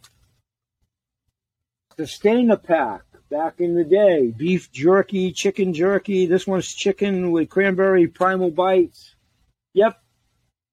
Sustain 1.95 2.50
a 2.50 2.57
Pack, 2.57 3.02
back 3.31 3.61
in 3.61 3.75
the 3.75 3.85
day. 3.85 4.33
Beef 4.35 4.73
jerky, 4.73 5.31
chicken 5.31 5.75
jerky. 5.75 6.25
This 6.25 6.47
one's 6.47 6.75
chicken 6.75 7.33
with 7.33 7.50
cranberry 7.50 8.07
primal 8.07 8.50
bites. 8.50 9.14
Yep. 9.75 10.00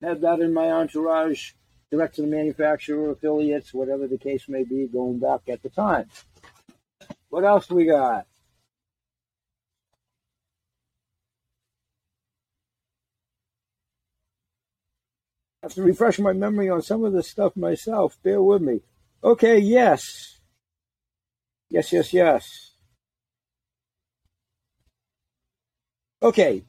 Had 0.01 0.21
that 0.21 0.39
in 0.39 0.53
my 0.53 0.71
entourage. 0.71 1.51
Direct 1.91 2.15
to 2.15 2.21
the 2.21 2.27
manufacturer, 2.27 3.11
affiliates, 3.11 3.73
whatever 3.73 4.07
the 4.07 4.17
case 4.17 4.47
may 4.47 4.63
be, 4.63 4.87
going 4.87 5.19
back 5.19 5.41
at 5.49 5.61
the 5.61 5.69
time. 5.69 6.07
What 7.27 7.43
else 7.43 7.69
we 7.69 7.83
got? 7.83 8.27
Have 15.63 15.73
to 15.73 15.81
refresh 15.81 16.19
my 16.19 16.33
memory 16.33 16.69
on 16.69 16.81
some 16.81 17.05
of 17.05 17.13
this 17.13 17.29
stuff 17.29 17.55
myself. 17.55 18.17
Bear 18.21 18.43
with 18.43 18.61
me. 18.61 18.81
Okay, 19.23 19.57
yes. 19.59 20.39
Yes, 21.69 21.93
yes, 21.93 22.13
yes. 22.13 22.71
Okay, 26.21 26.63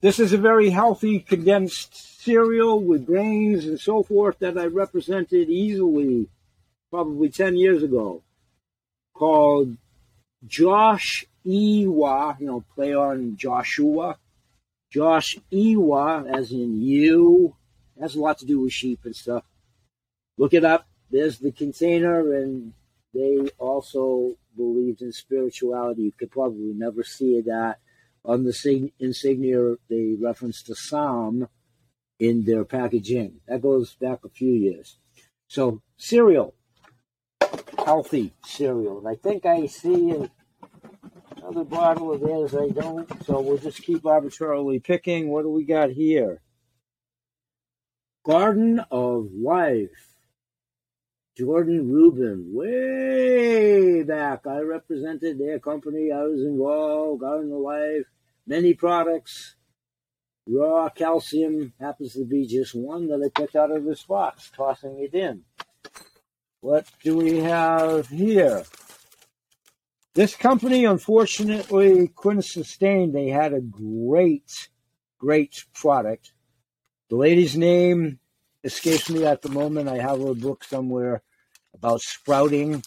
this 0.00 0.18
is 0.18 0.32
a 0.32 0.38
very 0.38 0.70
healthy 0.70 1.20
condensed 1.20 2.22
cereal 2.22 2.80
with 2.80 3.06
grains 3.06 3.66
and 3.66 3.78
so 3.78 4.02
forth 4.02 4.38
that 4.38 4.58
I 4.58 4.66
represented 4.66 5.50
easily 5.50 6.28
probably 6.90 7.28
10 7.28 7.56
years 7.56 7.82
ago 7.82 8.22
called 9.14 9.76
Josh 10.46 11.26
Ewa, 11.44 12.36
you 12.40 12.46
know, 12.46 12.64
play 12.74 12.94
on 12.94 13.36
Joshua. 13.36 14.16
Josh 14.90 15.36
Ewa, 15.50 16.24
as 16.26 16.52
in 16.52 16.80
you, 16.80 17.54
it 17.96 18.02
has 18.02 18.14
a 18.14 18.20
lot 18.20 18.38
to 18.38 18.46
do 18.46 18.60
with 18.60 18.72
sheep 18.72 19.00
and 19.04 19.14
stuff. 19.14 19.44
Look 20.36 20.54
it 20.54 20.64
up. 20.64 20.88
There's 21.10 21.38
the 21.38 21.52
container, 21.52 22.34
and 22.34 22.72
they 23.12 23.48
also 23.58 24.36
believed 24.56 25.02
in 25.02 25.12
spirituality. 25.12 26.02
You 26.02 26.12
could 26.12 26.30
probably 26.30 26.72
never 26.74 27.04
see 27.04 27.40
that. 27.42 27.78
On 28.24 28.44
the 28.44 28.90
insignia, 28.98 29.76
they 29.88 30.16
referenced 30.18 30.66
the 30.66 30.74
psalm 30.74 31.48
in 32.18 32.44
their 32.44 32.64
packaging. 32.64 33.40
That 33.46 33.62
goes 33.62 33.94
back 33.94 34.20
a 34.24 34.30
few 34.30 34.52
years. 34.52 34.96
So, 35.46 35.82
cereal, 35.98 36.54
healthy 37.84 38.32
cereal. 38.44 38.98
And 38.98 39.08
I 39.08 39.14
think 39.16 39.44
I 39.44 39.66
see 39.66 40.14
another 41.36 41.64
bottle 41.64 42.12
of 42.12 42.20
theirs. 42.20 42.54
I 42.54 42.68
don't. 42.68 43.24
So 43.24 43.40
we'll 43.40 43.58
just 43.58 43.82
keep 43.82 44.06
arbitrarily 44.06 44.80
picking. 44.80 45.28
What 45.28 45.42
do 45.42 45.50
we 45.50 45.64
got 45.64 45.90
here? 45.90 46.40
Garden 48.24 48.80
of 48.90 49.28
Life. 49.34 50.16
Jordan 51.36 51.92
Rubin, 51.92 52.52
way 52.54 54.02
back, 54.02 54.46
I 54.46 54.60
represented 54.60 55.38
their 55.38 55.58
company. 55.58 56.10
I 56.10 56.22
was 56.22 56.40
involved. 56.40 57.20
Garden 57.20 57.52
of 57.52 57.58
Life, 57.58 58.06
many 58.46 58.72
products. 58.72 59.56
Raw 60.46 60.88
calcium 60.88 61.74
happens 61.78 62.14
to 62.14 62.24
be 62.24 62.46
just 62.46 62.74
one 62.74 63.08
that 63.08 63.22
I 63.22 63.28
picked 63.38 63.56
out 63.56 63.70
of 63.70 63.84
this 63.84 64.04
box, 64.04 64.50
tossing 64.56 65.00
it 65.00 65.12
in. 65.12 65.42
What 66.60 66.86
do 67.02 67.18
we 67.18 67.40
have 67.40 68.08
here? 68.08 68.64
This 70.14 70.34
company, 70.34 70.86
unfortunately, 70.86 72.10
couldn't 72.16 72.46
sustain. 72.46 73.12
They 73.12 73.28
had 73.28 73.52
a 73.52 73.60
great, 73.60 74.70
great 75.18 75.66
product 75.74 76.32
the 77.10 77.16
lady's 77.16 77.56
name 77.56 78.18
escapes 78.62 79.10
me 79.10 79.26
at 79.26 79.42
the 79.42 79.50
moment. 79.50 79.88
I 79.88 79.98
have 79.98 80.20
a 80.20 80.34
book 80.34 80.64
somewhere 80.64 81.22
about 81.74 82.00
sprouting. 82.00 82.82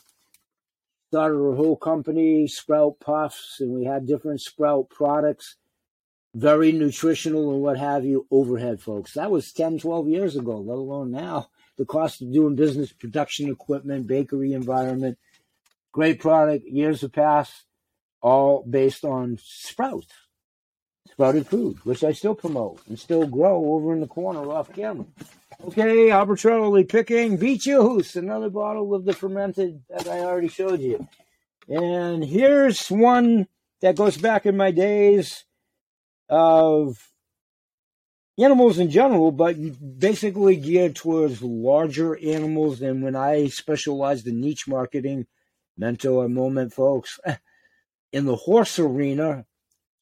Started 1.09 1.37
a 1.37 1.55
whole 1.55 1.77
company, 1.77 2.47
Sprout 2.47 2.99
Puffs, 2.99 3.57
and 3.59 3.71
we 3.71 3.85
had 3.85 4.07
different 4.07 4.41
Sprout 4.41 4.89
products. 4.89 5.55
Very 6.33 6.71
nutritional 6.71 7.53
and 7.53 7.61
what 7.61 7.77
have 7.77 8.05
you, 8.05 8.27
overhead, 8.29 8.81
folks. 8.81 9.13
That 9.13 9.31
was 9.31 9.53
10, 9.53 9.79
12 9.79 10.09
years 10.09 10.35
ago, 10.35 10.57
let 10.57 10.77
alone 10.77 11.11
now. 11.11 11.49
The 11.77 11.85
cost 11.85 12.21
of 12.21 12.33
doing 12.33 12.55
business, 12.55 12.91
production 12.91 13.49
equipment, 13.49 14.07
bakery 14.07 14.53
environment. 14.53 15.17
Great 15.91 16.19
product, 16.19 16.65
years 16.65 17.01
have 17.01 17.13
passed, 17.13 17.65
all 18.21 18.65
based 18.67 19.05
on 19.05 19.37
Sprouts 19.41 20.26
sprouted 21.17 21.47
food, 21.47 21.79
which 21.83 22.03
I 22.03 22.11
still 22.11 22.35
promote 22.35 22.79
and 22.87 22.99
still 22.99 23.25
grow 23.25 23.73
over 23.73 23.91
in 23.91 24.01
the 24.01 24.07
corner 24.07 24.51
off 24.51 24.71
camera. 24.71 25.07
Okay, 25.65 26.11
arbitrarily 26.11 26.83
picking 26.83 27.37
beet 27.37 27.61
juice, 27.61 28.15
another 28.15 28.51
bottle 28.51 28.93
of 28.93 29.03
the 29.03 29.13
fermented 29.13 29.81
that 29.89 30.07
I 30.07 30.19
already 30.19 30.47
showed 30.47 30.79
you. 30.79 31.07
And 31.67 32.23
here's 32.23 32.87
one 32.89 33.47
that 33.81 33.95
goes 33.95 34.15
back 34.15 34.45
in 34.45 34.55
my 34.55 34.69
days 34.69 35.43
of 36.29 37.09
animals 38.37 38.77
in 38.77 38.91
general, 38.91 39.31
but 39.31 39.55
basically 39.97 40.55
geared 40.55 40.95
towards 40.95 41.41
larger 41.41 42.15
animals. 42.15 42.79
And 42.83 43.01
when 43.01 43.15
I 43.15 43.47
specialized 43.47 44.27
in 44.27 44.39
niche 44.39 44.67
marketing, 44.67 45.25
mentor 45.79 46.29
moment, 46.29 46.75
folks, 46.75 47.19
in 48.13 48.25
the 48.25 48.35
horse 48.35 48.77
arena, 48.77 49.47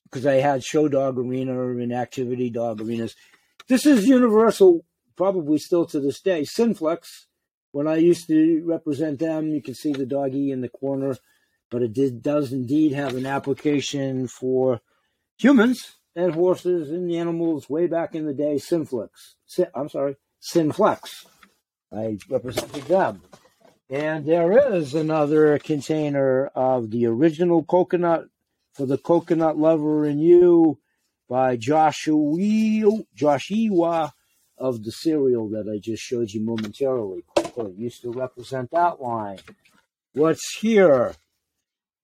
because 0.05 0.25
I 0.25 0.35
had 0.35 0.63
show 0.63 0.87
dog 0.87 1.19
arena 1.19 1.59
and 1.77 1.93
activity 1.93 2.49
dog 2.49 2.81
arenas. 2.81 3.15
This 3.67 3.85
is 3.85 4.07
universal, 4.07 4.85
probably 5.15 5.57
still 5.57 5.85
to 5.87 5.99
this 5.99 6.21
day. 6.21 6.43
Synflex, 6.43 7.25
when 7.71 7.87
I 7.87 7.97
used 7.97 8.27
to 8.27 8.63
represent 8.65 9.19
them, 9.19 9.49
you 9.49 9.61
can 9.61 9.73
see 9.73 9.91
the 9.91 10.05
doggy 10.05 10.51
in 10.51 10.61
the 10.61 10.69
corner, 10.69 11.17
but 11.69 11.81
it 11.81 11.93
did, 11.93 12.21
does 12.21 12.53
indeed 12.53 12.93
have 12.93 13.15
an 13.15 13.25
application 13.25 14.27
for 14.27 14.81
humans 15.37 15.95
and 16.15 16.33
horses 16.33 16.89
and 16.89 17.11
animals 17.11 17.69
way 17.69 17.87
back 17.87 18.15
in 18.15 18.25
the 18.25 18.33
day. 18.33 18.55
Synflex, 18.55 19.09
I'm 19.73 19.89
sorry, 19.89 20.15
Synflex. 20.41 21.25
I 21.91 22.17
represented 22.29 22.83
them. 22.83 23.21
And 23.89 24.25
there 24.25 24.73
is 24.73 24.95
another 24.95 25.59
container 25.59 26.47
of 26.55 26.89
the 26.89 27.05
original 27.05 27.63
coconut 27.63 28.25
for 28.75 28.85
the 28.85 28.97
Coconut 28.97 29.57
Lover 29.57 30.05
in 30.05 30.19
You 30.19 30.79
by 31.29 31.55
Joshua, 31.55 33.03
Joshua 33.15 34.13
of 34.57 34.83
the 34.83 34.91
cereal 34.91 35.49
that 35.49 35.71
I 35.71 35.79
just 35.79 36.03
showed 36.03 36.31
you 36.31 36.41
momentarily. 36.41 37.23
Used 37.77 38.01
to 38.01 38.11
represent 38.11 38.71
that 38.71 39.01
line. 39.01 39.39
What's 40.13 40.57
here? 40.59 41.15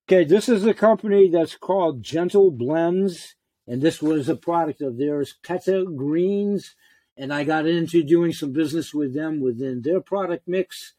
Okay, 0.08 0.24
this 0.24 0.50
is 0.50 0.66
a 0.66 0.74
company 0.74 1.30
that's 1.30 1.56
called 1.56 2.04
Gentle 2.04 2.52
Blends, 2.52 3.36
and 3.68 3.82
this 3.82 4.02
was 4.02 4.28
a 4.28 4.36
product 4.36 4.82
of 4.82 4.98
theirs, 4.98 5.36
Peta 5.44 5.86
Greens 5.86 6.76
and 7.18 7.34
I 7.34 7.44
got 7.44 7.68
into 7.68 8.04
doing 8.04 8.34
some 8.34 8.52
business 8.52 8.94
with 8.94 9.14
them 9.14 9.42
within 9.42 9.82
their 9.82 10.02
product 10.02 10.48
mix 10.48 10.94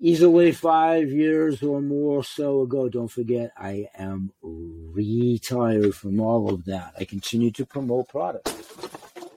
easily 0.00 0.50
five 0.50 1.10
years 1.10 1.62
or 1.62 1.80
more 1.82 2.24
so 2.24 2.62
ago. 2.62 2.88
Don't 2.88 3.10
forget, 3.10 3.52
I 3.56 3.88
am 3.96 4.32
retired 4.42 5.94
from 5.94 6.20
all 6.20 6.52
of 6.52 6.64
that. 6.64 6.94
I 6.98 7.04
continue 7.04 7.50
to 7.52 7.66
promote 7.66 8.08
products. 8.08 8.54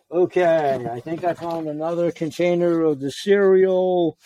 Okay, 0.10 0.88
I 0.92 1.00
think 1.00 1.24
I 1.24 1.34
found 1.34 1.68
another 1.68 2.12
container 2.12 2.84
of 2.84 3.00
the 3.00 3.12
cereal 3.12 4.18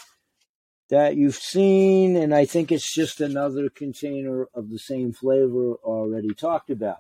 that 0.89 1.15
you've 1.15 1.35
seen, 1.35 2.15
and 2.15 2.33
I 2.33 2.45
think 2.45 2.71
it's 2.71 2.93
just 2.93 3.19
another 3.19 3.69
container 3.69 4.47
of 4.53 4.69
the 4.69 4.79
same 4.79 5.13
flavor 5.13 5.75
already 5.75 6.33
talked 6.33 6.69
about. 6.69 6.99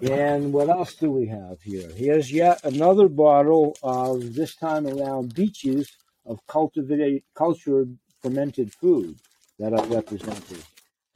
And 0.00 0.52
what 0.52 0.68
else 0.68 0.94
do 0.94 1.10
we 1.10 1.26
have 1.28 1.62
here? 1.62 1.88
Here's 1.94 2.30
yet 2.30 2.60
another 2.64 3.08
bottle 3.08 3.76
of 3.82 4.34
this 4.34 4.54
time 4.54 4.86
around 4.86 5.34
beet 5.34 5.54
juice 5.54 5.96
of 6.26 6.46
cultivated, 6.46 7.22
cultured 7.34 7.98
fermented 8.22 8.72
food 8.72 9.16
that 9.58 9.72
I 9.74 9.84
represented. 9.86 10.62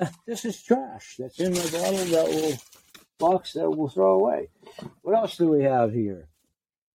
This 0.26 0.44
is 0.44 0.62
trash 0.62 1.16
that's 1.18 1.40
in 1.40 1.52
the 1.52 1.60
bottle 1.72 2.04
that 2.04 2.28
will 2.28 2.56
box 3.18 3.54
that 3.54 3.68
we'll 3.68 3.88
throw 3.88 4.12
away. 4.14 4.48
What 5.02 5.16
else 5.16 5.36
do 5.36 5.48
we 5.48 5.64
have 5.64 5.92
here? 5.92 6.28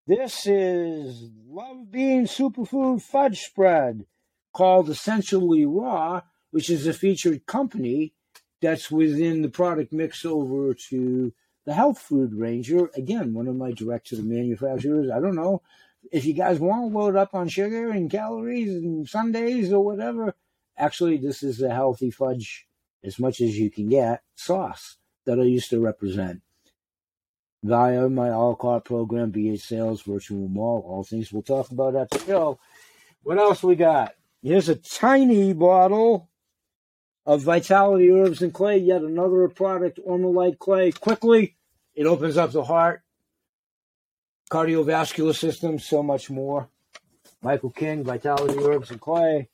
This 0.08 0.48
is 0.48 1.30
Love 1.48 1.92
Bean 1.92 2.28
Superfood 2.28 3.02
Fudge 3.02 3.42
Spread 3.42 4.06
called 4.54 4.90
Essentially 4.90 5.66
Raw, 5.66 6.22
which 6.52 6.70
is 6.70 6.88
a 6.88 6.94
featured 6.94 7.46
company 7.46 8.14
that's 8.62 8.90
within 8.90 9.42
the 9.42 9.50
product 9.50 9.92
mix 9.92 10.24
over 10.24 10.74
to 10.90 11.34
the 11.66 11.74
Health 11.74 12.00
Food 12.00 12.34
Ranger. 12.34 12.90
Again, 12.96 13.34
one 13.34 13.48
of 13.48 13.58
my 13.58 13.72
direct 13.72 14.08
to 14.08 14.16
the 14.16 14.24
manufacturers. 14.24 15.10
I 15.12 15.20
don't 15.20 15.36
know 15.36 15.62
if 16.14 16.26
you 16.26 16.34
guys 16.34 16.60
want 16.60 16.94
to 16.94 16.98
load 16.98 17.16
up 17.16 17.34
on 17.34 17.50
sugar 17.50 17.90
and 17.90 18.10
calories 18.10 18.70
and 18.70 19.10
Sundays 19.10 19.74
or 19.74 19.84
whatever, 19.84 20.36
actually, 20.78 21.18
this 21.18 21.42
is 21.42 21.60
a 21.60 21.74
healthy 21.74 22.12
fudge 22.12 22.68
as 23.04 23.18
much 23.18 23.42
as 23.42 23.58
you 23.58 23.72
can 23.72 23.90
get 23.90 24.22
sauce 24.36 24.98
that 25.26 25.40
I 25.40 25.44
used 25.44 25.72
to 25.72 25.80
represent 25.80 26.44
via 27.64 28.08
my 28.10 28.28
a 28.28 28.38
la 28.38 28.54
carte 28.54 28.86
program, 28.86 29.32
BH 29.32 29.62
Sales, 29.62 30.04
Virtual 30.04 30.48
Mall, 30.48 30.86
all 30.88 31.04
things 31.04 31.34
we'll 31.34 31.42
talk 31.42 31.72
about 31.72 31.96
at 31.96 32.12
the 32.12 32.20
show. 32.20 32.60
What 33.24 33.40
else 33.40 33.64
we 33.64 33.76
got? 33.76 34.14
Here's 34.44 34.70
a 34.70 34.76
tiny 34.76 35.54
bottle 35.54 36.30
of 37.26 37.42
Vitality 37.42 38.12
Herbs 38.12 38.44
and 38.44 38.54
Clay, 38.54 38.78
yet 38.78 39.02
another 39.02 39.48
product, 39.48 40.00
Ormolite 40.08 40.60
Clay. 40.60 40.92
Quickly, 40.92 41.56
it 41.96 42.06
opens 42.06 42.38
up 42.38 42.52
the 42.52 42.66
heart, 42.66 43.02
cardiovascular 44.54 45.36
system, 45.36 45.80
so 45.80 46.04
much 46.04 46.30
more. 46.30 46.70
Michael 47.42 47.72
King, 47.72 48.04
Vitality 48.04 48.60
Herbs 48.64 48.92
and 48.92 49.02
Clay. 49.02 49.50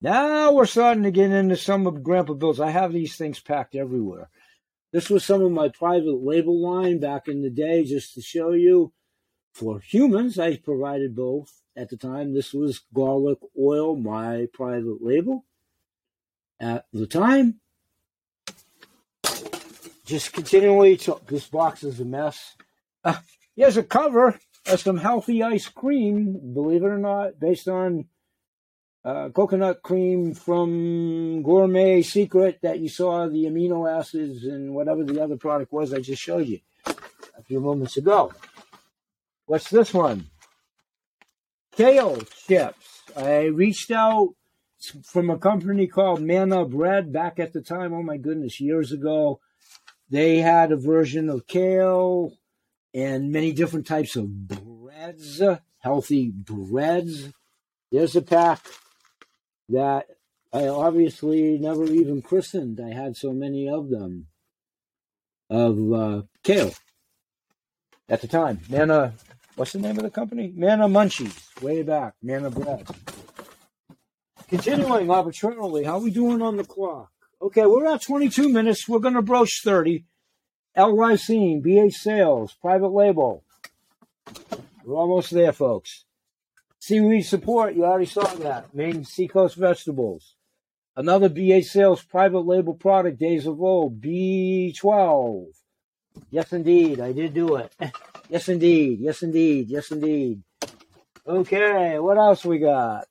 Now 0.00 0.52
we're 0.52 0.66
starting 0.66 1.02
to 1.02 1.10
get 1.10 1.32
into 1.32 1.56
some 1.56 1.84
of 1.88 2.04
Grandpa 2.04 2.34
Bill's. 2.34 2.60
I 2.60 2.70
have 2.70 2.92
these 2.92 3.16
things 3.16 3.40
packed 3.40 3.74
everywhere. 3.74 4.30
This 4.92 5.10
was 5.10 5.24
some 5.24 5.42
of 5.42 5.50
my 5.50 5.68
private 5.68 6.22
label 6.22 6.60
line 6.60 7.00
back 7.00 7.26
in 7.26 7.42
the 7.42 7.50
day, 7.50 7.82
just 7.82 8.14
to 8.14 8.22
show 8.22 8.52
you. 8.52 8.92
For 9.52 9.80
humans, 9.80 10.38
I 10.38 10.58
provided 10.58 11.16
both 11.16 11.60
at 11.76 11.88
the 11.88 11.96
time. 11.96 12.32
This 12.32 12.54
was 12.54 12.82
garlic 12.94 13.38
oil, 13.60 13.96
my 13.96 14.46
private 14.52 15.02
label. 15.02 15.44
At 16.60 16.86
the 16.92 17.08
time, 17.08 17.58
just 20.04 20.32
continually, 20.32 21.00
this 21.26 21.48
box 21.48 21.82
is 21.82 21.98
a 21.98 22.04
mess. 22.04 22.54
Ah, 23.04 23.22
Here's 23.56 23.78
a 23.78 23.82
cover 23.82 24.38
of 24.66 24.80
some 24.80 24.98
healthy 24.98 25.42
ice 25.42 25.66
cream, 25.66 26.52
believe 26.52 26.82
it 26.82 26.88
or 26.88 26.98
not, 26.98 27.40
based 27.40 27.68
on 27.68 28.04
uh, 29.02 29.30
coconut 29.30 29.82
cream 29.82 30.34
from 30.34 31.42
Gourmet 31.42 32.02
Secret 32.02 32.58
that 32.62 32.80
you 32.80 32.90
saw 32.90 33.26
the 33.28 33.44
amino 33.44 33.90
acids 33.90 34.44
and 34.44 34.74
whatever 34.74 35.04
the 35.04 35.22
other 35.22 35.36
product 35.36 35.72
was 35.72 35.94
I 35.94 36.00
just 36.00 36.20
showed 36.20 36.46
you 36.46 36.60
a 36.86 37.42
few 37.44 37.60
moments 37.60 37.96
ago. 37.96 38.32
What's 39.46 39.70
this 39.70 39.94
one? 39.94 40.26
Kale 41.72 42.18
chips. 42.46 43.02
I 43.16 43.44
reached 43.44 43.90
out 43.90 44.34
from 45.02 45.30
a 45.30 45.38
company 45.38 45.86
called 45.86 46.20
Manna 46.20 46.66
Bread 46.66 47.10
back 47.10 47.38
at 47.38 47.54
the 47.54 47.62
time. 47.62 47.94
Oh 47.94 48.02
my 48.02 48.18
goodness, 48.18 48.60
years 48.60 48.92
ago. 48.92 49.40
They 50.10 50.38
had 50.38 50.72
a 50.72 50.76
version 50.76 51.28
of 51.28 51.46
kale, 51.46 52.32
and 52.96 53.30
many 53.30 53.52
different 53.52 53.86
types 53.86 54.16
of 54.16 54.48
breads, 54.48 55.42
healthy 55.80 56.30
breads. 56.30 57.28
There's 57.92 58.16
a 58.16 58.22
pack 58.22 58.66
that 59.68 60.06
I 60.50 60.68
obviously 60.68 61.58
never 61.58 61.84
even 61.84 62.22
christened. 62.22 62.80
I 62.80 62.94
had 62.94 63.14
so 63.14 63.32
many 63.32 63.68
of 63.68 63.90
them 63.90 64.28
of 65.50 65.92
uh, 65.92 66.22
kale 66.42 66.72
at 68.08 68.22
the 68.22 68.28
time. 68.28 68.60
Manna, 68.70 69.12
what's 69.56 69.72
the 69.72 69.78
name 69.78 69.98
of 69.98 70.04
the 70.04 70.10
company? 70.10 70.50
Manna 70.56 70.88
Munchies, 70.88 71.62
way 71.62 71.82
back. 71.82 72.14
Manna 72.22 72.50
Bread. 72.50 72.88
Continuing 74.48 75.10
arbitrarily, 75.10 75.84
how 75.84 75.96
are 75.96 76.00
we 76.00 76.10
doing 76.10 76.40
on 76.40 76.56
the 76.56 76.64
clock? 76.64 77.10
Okay, 77.42 77.66
we're 77.66 77.86
at 77.86 78.00
22 78.00 78.48
minutes. 78.48 78.88
We're 78.88 79.00
going 79.00 79.14
to 79.14 79.22
broach 79.22 79.60
30. 79.62 80.06
L-Lysine, 80.76 81.64
BH 81.64 81.94
Sales, 81.94 82.54
private 82.60 82.92
label. 82.92 83.42
We're 84.84 84.96
almost 84.96 85.30
there, 85.30 85.52
folks. 85.52 86.04
Seaweed 86.78 87.24
support, 87.24 87.74
you 87.74 87.84
already 87.84 88.04
saw 88.04 88.26
that. 88.34 88.74
Maine 88.74 89.04
Seacoast 89.04 89.56
Vegetables. 89.56 90.34
Another 90.94 91.30
BH 91.30 91.64
Sales 91.64 92.02
private 92.02 92.46
label 92.46 92.74
product, 92.74 93.18
Days 93.18 93.46
of 93.46 93.60
Old, 93.60 94.02
B12. 94.02 95.46
Yes, 96.30 96.52
indeed, 96.52 97.00
I 97.00 97.12
did 97.12 97.32
do 97.32 97.56
it. 97.56 97.74
yes, 98.28 98.48
indeed, 98.48 99.00
yes, 99.00 99.22
indeed, 99.22 99.68
yes, 99.70 99.90
indeed. 99.90 100.42
Okay, 101.26 101.98
what 101.98 102.18
else 102.18 102.44
we 102.44 102.58
got? 102.58 103.06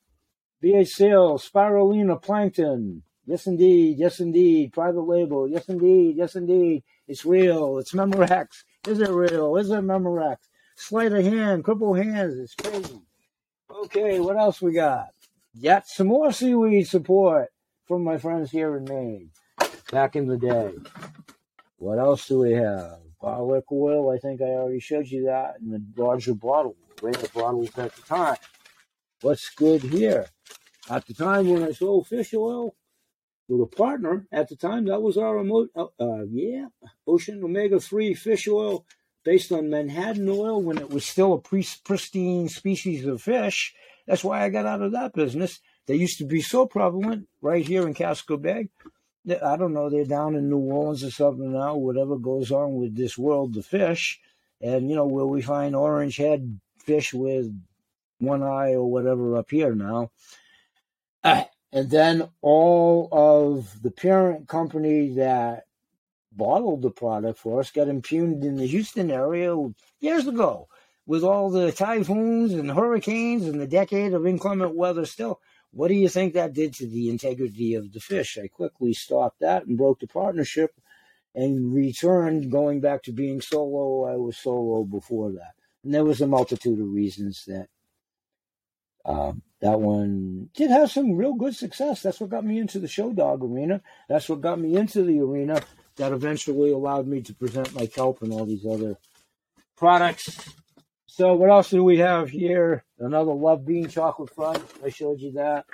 BH 0.63 0.88
Sales, 0.88 1.49
Spirulina 1.49 2.21
Plankton. 2.21 3.04
Yes, 3.25 3.47
indeed. 3.47 3.97
Yes, 3.97 4.19
indeed. 4.19 4.73
Private 4.73 5.01
label. 5.01 5.47
Yes, 5.47 5.67
indeed. 5.67 6.15
Yes, 6.17 6.35
indeed. 6.35 6.83
It's 7.07 7.25
real. 7.25 7.79
It's 7.79 7.93
Memorex. 7.93 8.63
Is 8.88 8.99
it 8.99 9.09
real? 9.09 9.55
Is 9.57 9.69
it 9.69 9.81
Memorex? 9.81 10.38
Sleight 10.75 11.13
of 11.13 11.23
hand, 11.23 11.63
crippled 11.63 11.97
hands. 11.97 12.38
It's 12.38 12.53
crazy. 12.53 13.01
Okay, 13.71 14.19
what 14.19 14.38
else 14.38 14.61
we 14.61 14.73
got? 14.73 15.09
Yet 15.53 15.88
some 15.88 16.07
more 16.07 16.31
seaweed 16.31 16.88
support 16.88 17.49
from 17.88 18.03
my 18.03 18.17
friends 18.17 18.51
here 18.51 18.75
in 18.75 18.83
Maine 18.83 19.31
back 19.91 20.15
in 20.15 20.27
the 20.27 20.38
day. 20.38 20.73
What 21.77 21.97
else 21.97 22.27
do 22.27 22.39
we 22.39 22.51
have? 22.53 22.99
Garlic 23.21 23.65
oil. 23.71 24.11
I 24.11 24.17
think 24.17 24.41
I 24.41 24.45
already 24.45 24.79
showed 24.79 25.07
you 25.07 25.25
that 25.25 25.55
in 25.61 25.71
the 25.71 25.81
larger 26.01 26.33
bottle. 26.33 26.75
Greater 26.99 27.27
bottles 27.29 27.69
at 27.77 27.95
the 27.95 28.01
time. 28.01 28.38
What's 29.21 29.49
good 29.49 29.81
here? 29.81 30.27
At 30.89 31.05
the 31.07 31.13
time 31.13 31.49
when 31.49 31.63
I 31.63 31.71
sold 31.71 32.07
fish 32.07 32.33
oil, 32.33 32.75
with 33.47 33.62
a 33.62 33.75
partner 33.75 34.27
at 34.31 34.49
the 34.49 34.55
time. 34.55 34.86
That 34.86 35.01
was 35.01 35.17
our 35.17 35.36
remote, 35.36 35.69
uh, 35.75 35.88
uh, 35.99 36.23
yeah, 36.29 36.67
Ocean 37.08 37.43
Omega 37.43 37.79
3 37.79 38.13
fish 38.13 38.47
oil 38.47 38.86
based 39.23 39.51
on 39.51 39.69
menhaden 39.69 40.29
oil 40.29 40.62
when 40.62 40.77
it 40.77 40.89
was 40.89 41.05
still 41.05 41.34
a 41.34 41.39
pristine 41.39 42.47
species 42.47 43.05
of 43.05 43.21
fish. 43.21 43.73
That's 44.08 44.23
why 44.23 44.43
I 44.43 44.49
got 44.49 44.65
out 44.65 44.81
of 44.81 44.91
that 44.91 45.13
business. 45.13 45.60
They 45.88 45.95
used 45.95 46.19
to 46.19 46.25
be 46.25 46.41
so 46.41 46.65
prevalent 46.65 47.27
right 47.41 47.65
here 47.65 47.88
in 47.88 47.93
Casco 47.93 48.38
Bay. 48.38 48.69
I 49.27 49.58
don't 49.58 49.73
know, 49.73 49.89
they're 49.89 50.05
down 50.05 50.36
in 50.36 50.49
New 50.49 50.60
Orleans 50.60 51.03
or 51.03 51.10
something 51.10 51.51
now, 51.51 51.75
whatever 51.75 52.17
goes 52.17 52.51
on 52.51 52.75
with 52.75 52.95
this 52.95 53.17
world 53.17 53.55
the 53.55 53.63
fish. 53.63 54.19
And, 54.62 54.89
you 54.89 54.95
know, 54.95 55.05
where 55.05 55.25
we 55.25 55.41
find 55.41 55.75
orange 55.75 56.17
head 56.17 56.60
fish 56.77 57.13
with 57.13 57.51
one 58.19 58.43
eye 58.43 58.73
or 58.73 58.89
whatever 58.89 59.36
up 59.38 59.49
here 59.49 59.73
now. 59.73 60.12
Uh, 61.23 61.43
and 61.75 61.89
then 61.91 62.29
all 62.41 63.09
of 63.11 63.81
the 63.83 63.91
parent 63.91 64.47
company 64.47 65.13
that 65.15 65.65
bottled 66.31 66.81
the 66.81 66.89
product 66.89 67.38
for 67.38 67.59
us 67.59 67.69
got 67.69 67.89
impugned 67.89 68.45
in 68.45 68.55
the 68.55 68.65
Houston 68.65 69.11
area 69.11 69.53
years 69.99 70.25
ago 70.25 70.69
with 71.05 71.21
all 71.21 71.49
the 71.49 71.73
typhoons 71.73 72.53
and 72.53 72.71
hurricanes 72.71 73.45
and 73.45 73.59
the 73.59 73.67
decade 73.67 74.13
of 74.13 74.25
inclement 74.25 74.73
weather 74.73 75.05
still. 75.05 75.41
What 75.71 75.89
do 75.89 75.95
you 75.95 76.07
think 76.07 76.33
that 76.33 76.53
did 76.53 76.73
to 76.75 76.88
the 76.88 77.09
integrity 77.09 77.75
of 77.75 77.91
the 77.91 77.99
fish? 77.99 78.38
I 78.41 78.47
quickly 78.47 78.93
stopped 78.93 79.41
that 79.41 79.65
and 79.65 79.77
broke 79.77 79.99
the 79.99 80.07
partnership 80.07 80.71
and 81.35 81.73
returned 81.73 82.53
going 82.53 82.79
back 82.79 83.03
to 83.03 83.11
being 83.11 83.41
solo. 83.41 84.05
I 84.05 84.15
was 84.15 84.38
solo 84.38 84.85
before 84.85 85.33
that. 85.33 85.55
And 85.83 85.93
there 85.93 86.05
was 86.05 86.21
a 86.21 86.27
multitude 86.27 86.79
of 86.79 86.88
reasons 86.88 87.43
that 87.47 87.67
um, 89.05 89.41
that 89.61 89.79
one 89.79 90.49
did 90.55 90.71
have 90.71 90.91
some 90.91 91.13
real 91.17 91.33
good 91.33 91.55
success. 91.55 92.01
That's 92.01 92.19
what 92.19 92.31
got 92.31 92.45
me 92.45 92.59
into 92.59 92.79
the 92.79 92.87
show 92.87 93.13
dog 93.13 93.43
arena. 93.43 93.81
That's 94.09 94.29
what 94.29 94.41
got 94.41 94.59
me 94.59 94.75
into 94.75 95.03
the 95.03 95.19
arena 95.21 95.61
that 95.97 96.11
eventually 96.13 96.71
allowed 96.71 97.07
me 97.07 97.21
to 97.21 97.33
present 97.35 97.75
my 97.75 97.87
kelp 97.87 98.21
and 98.21 98.33
all 98.33 98.45
these 98.45 98.65
other 98.65 98.97
products 99.77 100.39
So 101.07 101.35
what 101.35 101.49
else 101.49 101.69
do 101.69 101.83
we 101.83 101.99
have 101.99 102.29
here? 102.29 102.83
Another 102.99 103.33
Love 103.33 103.65
Bean 103.65 103.89
chocolate 103.89 104.33
front. 104.35 104.63
I 104.83 104.89
showed 104.89 105.21
you 105.21 105.33
that. 105.33 105.65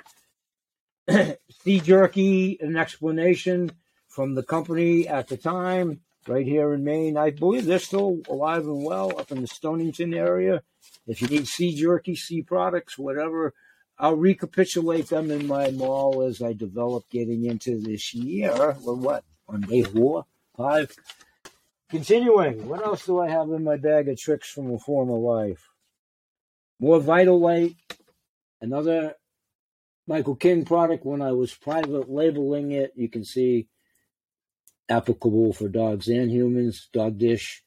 sea 1.64 1.80
jerky, 1.80 2.58
an 2.60 2.76
explanation 2.76 3.72
from 4.08 4.34
the 4.36 4.44
company 4.44 5.08
at 5.08 5.28
the 5.28 5.36
time, 5.36 6.00
right 6.28 6.46
here 6.46 6.72
in 6.74 6.84
Maine. 6.84 7.16
I 7.16 7.30
believe 7.30 7.66
they're 7.66 7.80
still 7.80 8.20
alive 8.28 8.66
and 8.66 8.84
well 8.84 9.18
up 9.18 9.32
in 9.32 9.40
the 9.42 9.48
Stonington 9.48 10.14
area. 10.14 10.62
If 11.06 11.22
you 11.22 11.28
need 11.28 11.46
sea 11.46 11.74
jerky, 11.74 12.14
sea 12.14 12.42
products, 12.42 12.98
whatever, 12.98 13.54
I'll 13.98 14.16
recapitulate 14.16 15.08
them 15.08 15.30
in 15.30 15.46
my 15.46 15.70
mall 15.70 16.22
as 16.22 16.42
I 16.42 16.52
develop 16.52 17.08
getting 17.10 17.44
into 17.44 17.80
this 17.80 18.14
year. 18.14 18.52
Or 18.52 18.96
what? 18.96 19.24
On 19.48 19.60
day 19.60 19.82
four, 19.82 20.26
five. 20.56 20.94
Continuing, 21.90 22.68
what 22.68 22.84
else 22.84 23.04
do 23.04 23.20
I 23.20 23.28
have 23.28 23.50
in 23.50 23.64
my 23.64 23.76
bag 23.76 24.08
of 24.08 24.18
tricks 24.18 24.50
from 24.50 24.72
a 24.72 24.78
former 24.78 25.14
life? 25.14 25.68
More 26.80 27.00
Vital 27.00 27.38
Light, 27.38 27.76
another 28.60 29.14
Michael 30.06 30.34
King 30.34 30.64
product 30.64 31.04
when 31.04 31.20
I 31.22 31.32
was 31.32 31.54
private 31.54 32.10
labeling 32.10 32.72
it. 32.72 32.92
You 32.96 33.08
can 33.08 33.24
see 33.24 33.68
applicable 34.88 35.52
for 35.52 35.68
dogs 35.68 36.08
and 36.08 36.30
humans, 36.30 36.88
dog 36.92 37.18
dish, 37.18 37.62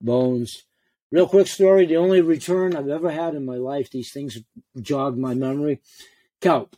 bones. 0.00 0.64
Real 1.10 1.26
quick 1.26 1.46
story 1.46 1.86
the 1.86 1.96
only 1.96 2.20
return 2.20 2.76
I've 2.76 2.88
ever 2.88 3.10
had 3.10 3.34
in 3.34 3.44
my 3.44 3.56
life, 3.56 3.90
these 3.90 4.12
things 4.12 4.38
jogged 4.80 5.18
my 5.18 5.34
memory. 5.34 5.80
Kelp. 6.40 6.76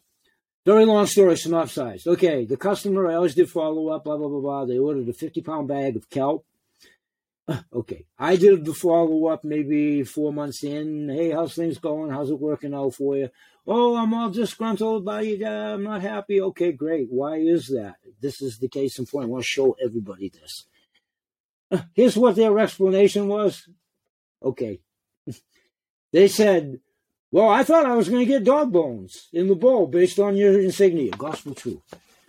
Very 0.64 0.84
long 0.84 1.06
story, 1.06 1.36
synopsized. 1.36 2.06
Okay, 2.06 2.44
the 2.44 2.56
customer, 2.56 3.08
I 3.08 3.14
always 3.14 3.34
did 3.34 3.50
follow 3.50 3.88
up, 3.88 4.04
blah, 4.04 4.16
blah, 4.16 4.28
blah, 4.28 4.40
blah. 4.40 4.64
They 4.66 4.78
ordered 4.78 5.08
a 5.08 5.12
50 5.12 5.40
pound 5.40 5.68
bag 5.68 5.96
of 5.96 6.10
kelp. 6.10 6.44
Okay, 7.72 8.06
I 8.18 8.36
did 8.36 8.64
the 8.64 8.74
follow 8.74 9.26
up 9.26 9.42
maybe 9.42 10.04
four 10.04 10.32
months 10.32 10.62
in. 10.62 11.08
Hey, 11.08 11.30
how's 11.30 11.54
things 11.54 11.78
going? 11.78 12.10
How's 12.10 12.30
it 12.30 12.38
working 12.38 12.74
out 12.74 12.94
for 12.94 13.16
you? 13.16 13.30
Oh, 13.66 13.96
I'm 13.96 14.14
all 14.14 14.30
disgruntled 14.30 15.04
by 15.04 15.22
you. 15.22 15.44
I'm 15.44 15.82
not 15.82 16.02
happy. 16.02 16.40
Okay, 16.40 16.70
great. 16.70 17.08
Why 17.10 17.38
is 17.38 17.68
that? 17.68 17.96
This 18.20 18.40
is 18.40 18.58
the 18.58 18.68
case 18.68 18.98
in 18.98 19.06
point. 19.06 19.24
I 19.24 19.28
want 19.28 19.42
to 19.42 19.48
show 19.48 19.76
everybody 19.84 20.28
this. 20.28 20.66
Here's 21.94 22.16
what 22.16 22.36
their 22.36 22.56
explanation 22.58 23.26
was. 23.26 23.68
Okay. 24.42 24.80
they 26.12 26.28
said, 26.28 26.80
Well, 27.30 27.48
I 27.48 27.62
thought 27.62 27.86
I 27.86 27.94
was 27.94 28.08
going 28.08 28.20
to 28.20 28.32
get 28.32 28.44
dog 28.44 28.72
bones 28.72 29.28
in 29.32 29.48
the 29.48 29.54
bowl 29.54 29.86
based 29.86 30.18
on 30.18 30.36
your 30.36 30.60
insignia. 30.60 31.12
Gospel 31.12 31.54
truth. 31.54 31.82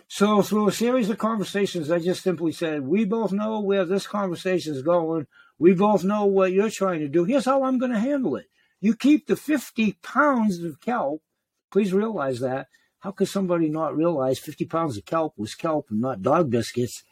So, 0.08 0.42
through 0.42 0.68
a 0.68 0.72
series 0.72 1.08
of 1.08 1.16
conversations, 1.16 1.90
I 1.90 1.98
just 1.98 2.22
simply 2.22 2.52
said, 2.52 2.86
We 2.86 3.04
both 3.04 3.32
know 3.32 3.60
where 3.60 3.84
this 3.84 4.06
conversation 4.06 4.74
is 4.74 4.82
going. 4.82 5.26
We 5.58 5.74
both 5.74 6.04
know 6.04 6.26
what 6.26 6.52
you're 6.52 6.70
trying 6.70 7.00
to 7.00 7.08
do. 7.08 7.24
Here's 7.24 7.44
how 7.44 7.64
I'm 7.64 7.78
going 7.78 7.92
to 7.92 7.98
handle 7.98 8.36
it. 8.36 8.46
You 8.80 8.96
keep 8.96 9.26
the 9.26 9.36
50 9.36 9.92
pounds 10.02 10.62
of 10.62 10.80
kelp. 10.80 11.22
Please 11.70 11.92
realize 11.92 12.40
that. 12.40 12.66
How 12.98 13.12
could 13.12 13.28
somebody 13.28 13.68
not 13.68 13.96
realize 13.96 14.38
50 14.38 14.64
pounds 14.66 14.96
of 14.96 15.04
kelp 15.04 15.34
was 15.38 15.54
kelp 15.54 15.86
and 15.90 16.00
not 16.00 16.20
dog 16.20 16.50
biscuits 16.50 17.04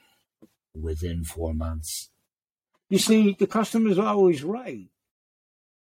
within 0.74 1.24
four 1.24 1.54
months? 1.54 2.10
You 2.90 2.98
see, 2.98 3.36
the 3.38 3.46
customer's 3.46 3.98
always 3.98 4.44
right. 4.44 4.88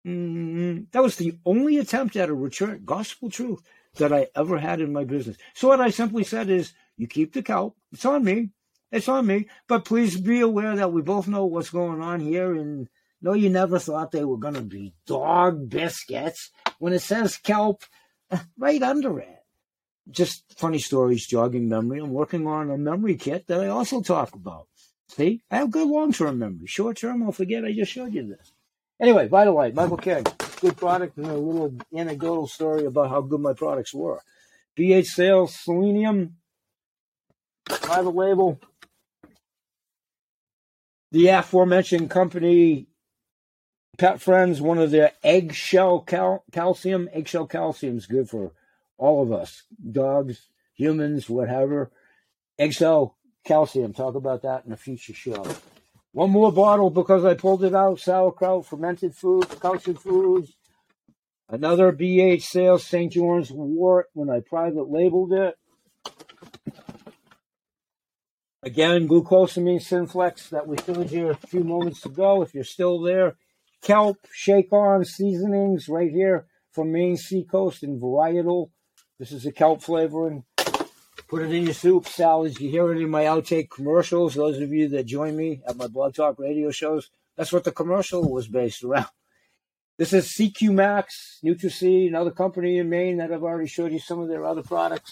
Mm, 0.08 0.90
that 0.92 1.04
was 1.04 1.18
the 1.18 1.38
only 1.46 1.78
attempt 1.78 2.16
at 2.16 2.30
a 2.30 2.34
return, 2.34 2.84
gospel 2.86 3.30
truth, 3.30 3.62
that 3.96 4.14
I 4.14 4.28
ever 4.36 4.58
had 4.58 4.80
in 4.80 4.94
my 4.94 5.04
business. 5.04 5.36
So 5.54 5.68
what 5.68 5.82
I 5.82 5.90
simply 5.90 6.24
said 6.24 6.50
is, 6.50 6.72
you 6.96 7.08
keep 7.08 7.34
the 7.34 7.42
kelp. 7.42 7.76
It's 7.92 8.06
on 8.06 8.24
me. 8.24 8.52
It's 8.92 9.10
on 9.10 9.26
me. 9.26 9.48
But 9.68 9.86
please 9.86 10.20
be 10.20 10.40
aware 10.40 10.76
that 10.76 10.94
we 10.94 11.02
both 11.02 11.28
know 11.28 11.46
what's 11.46 11.70
going 11.70 12.02
on 12.02 12.20
here. 12.20 12.54
And 12.54 12.88
no, 13.22 13.34
you 13.34 13.50
never 13.50 13.80
thought 13.80 14.12
they 14.12 14.24
were 14.24 14.38
going 14.38 14.54
to 14.54 14.62
be 14.62 14.94
dog 15.06 15.70
biscuits 15.70 16.52
when 16.78 16.94
it 16.94 17.02
says 17.02 17.38
kelp 17.38 17.84
right 18.58 18.82
under 18.82 19.20
it. 19.20 19.36
Just 20.10 20.58
funny 20.58 20.80
stories, 20.80 21.28
jogging 21.28 21.68
memory. 21.68 22.00
I'm 22.00 22.12
working 22.12 22.48
on 22.48 22.72
a 22.72 22.78
memory 22.78 23.16
kit 23.16 23.48
that 23.48 23.62
I 23.62 23.68
also 23.68 24.02
talk 24.02 24.34
about. 24.34 24.69
See, 25.10 25.42
I 25.50 25.58
have 25.58 25.72
good 25.72 25.88
long 25.88 26.14
term 26.14 26.40
memory. 26.40 26.68
Short 26.68 26.98
term, 26.98 27.24
I'll 27.24 27.32
forget 27.32 27.66
I 27.66 27.74
just 27.74 27.92
showed 27.92 28.14
you 28.14 28.28
this. 28.28 28.54
Anyway, 29.02 29.28
by 29.28 29.46
the 29.46 29.52
Vitalite, 29.52 29.74
Michael 29.74 29.98
King, 29.98 30.26
good 30.62 30.78
product, 30.78 31.18
and 31.18 31.26
a 31.28 31.34
little 31.34 31.74
anecdotal 31.96 32.48
story 32.48 32.86
about 32.86 33.10
how 33.10 33.22
good 33.22 33.40
my 33.40 33.54
products 33.54 33.94
were. 33.94 34.22
BH 34.78 35.08
Sales, 35.08 35.56
Selenium, 35.56 36.36
private 37.66 38.16
label. 38.16 38.60
The 41.12 41.28
aforementioned 41.30 42.12
company, 42.12 42.88
Pet 43.98 44.22
Friends, 44.22 44.62
one 44.62 44.78
of 44.78 44.92
their 44.92 45.14
eggshell 45.24 46.02
cal- 46.02 46.44
calcium. 46.52 47.10
Eggshell 47.12 47.48
calcium 47.48 47.98
is 47.98 48.06
good 48.06 48.30
for 48.30 48.52
all 48.98 49.24
of 49.24 49.32
us 49.32 49.64
dogs, 49.92 50.48
humans, 50.76 51.30
whatever. 51.30 51.90
Eggshell 52.60 53.16
calcium. 53.50 53.94
Talk 53.94 54.14
about 54.14 54.44
that 54.44 54.64
in 54.68 54.72
a 54.72 54.78
future 54.78 55.14
show. 55.14 55.44
One 56.12 56.30
more 56.30 56.52
bottle 56.52 56.92
because 56.92 57.26
I 57.26 57.34
pulled 57.34 57.64
it 57.64 57.74
out. 57.74 58.00
Sauerkraut, 58.00 58.68
fermented 58.68 59.16
foods, 59.16 59.56
calcium 59.56 59.98
foods. 59.98 60.56
Another 61.50 61.92
BH 61.92 62.44
sales, 62.44 62.86
St. 62.86 63.12
John's 63.12 63.50
wort 63.52 64.06
when 64.14 64.30
I 64.30 64.42
private 64.42 64.88
labeled 64.88 65.34
it. 65.34 65.56
Again, 68.62 69.08
glucosamine 69.08 69.82
Synflex 69.82 70.50
that 70.50 70.68
we 70.68 70.78
showed 70.78 71.12
you 71.12 71.30
a 71.30 71.34
few 71.34 71.64
moments 71.64 72.06
ago. 72.06 72.44
If 72.44 72.54
you're 72.54 72.64
still 72.64 73.02
there, 73.02 73.36
kelp, 73.82 74.18
shake 74.32 74.72
on 74.72 75.06
seasonings 75.06 75.90
right 75.90 76.12
here 76.12 76.46
from 76.72 76.92
Maine 76.92 77.18
Seacoast 77.18 77.82
and 77.82 78.00
varietal. 78.00 78.70
This 79.18 79.32
is 79.32 79.48
a 79.48 79.52
kelp 79.52 79.82
flavoring. 79.82 80.44
Put 81.30 81.44
it 81.44 81.54
in 81.54 81.66
your 81.66 81.76
soup, 81.76 82.08
salads. 82.08 82.60
You 82.60 82.72
hear 82.72 82.92
it 82.92 83.00
in 83.00 83.12
my 83.12 83.26
outtake 83.26 83.70
commercials. 83.70 84.34
Those 84.34 84.60
of 84.60 84.74
you 84.74 84.90
that 84.90 85.06
join 85.06 85.36
me 85.36 85.62
at 85.68 85.78
my 85.78 85.86
blog 85.86 86.16
talk 86.16 86.40
radio 86.40 86.72
shows, 86.72 87.12
that's 87.38 87.54
what 87.54 87.64
the 87.64 87.72
commercial 87.72 88.28
was 88.28 88.48
based 88.48 88.84
around. 88.84 89.06
This 89.98 90.14
is 90.14 90.30
CQ 90.30 90.72
Max, 90.72 91.40
NutraSea, 91.44 92.08
another 92.08 92.32
company 92.32 92.78
in 92.78 92.90
Maine 92.90 93.18
that 93.18 93.34
I've 93.34 93.44
already 93.44 93.68
showed 93.68 93.92
you 93.92 94.00
some 94.00 94.22
of 94.22 94.30
their 94.30 94.46
other 94.46 94.64
products. 94.64 95.12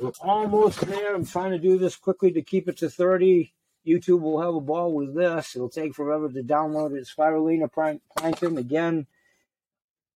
We're 0.00 0.10
almost 0.20 0.80
there. 0.80 1.14
I'm 1.14 1.24
trying 1.24 1.52
to 1.52 1.60
do 1.60 1.78
this 1.78 1.94
quickly 1.94 2.32
to 2.32 2.42
keep 2.42 2.68
it 2.68 2.76
to 2.78 2.90
30. 2.90 3.54
YouTube 3.86 4.20
will 4.20 4.40
have 4.40 4.56
a 4.56 4.60
ball 4.60 4.92
with 4.92 5.14
this. 5.14 5.54
It'll 5.54 5.68
take 5.68 5.94
forever 5.94 6.28
to 6.28 6.42
download 6.42 6.96
it. 6.98 7.06
Spirulina 7.06 7.70
plankton 8.18 8.58
again. 8.58 9.06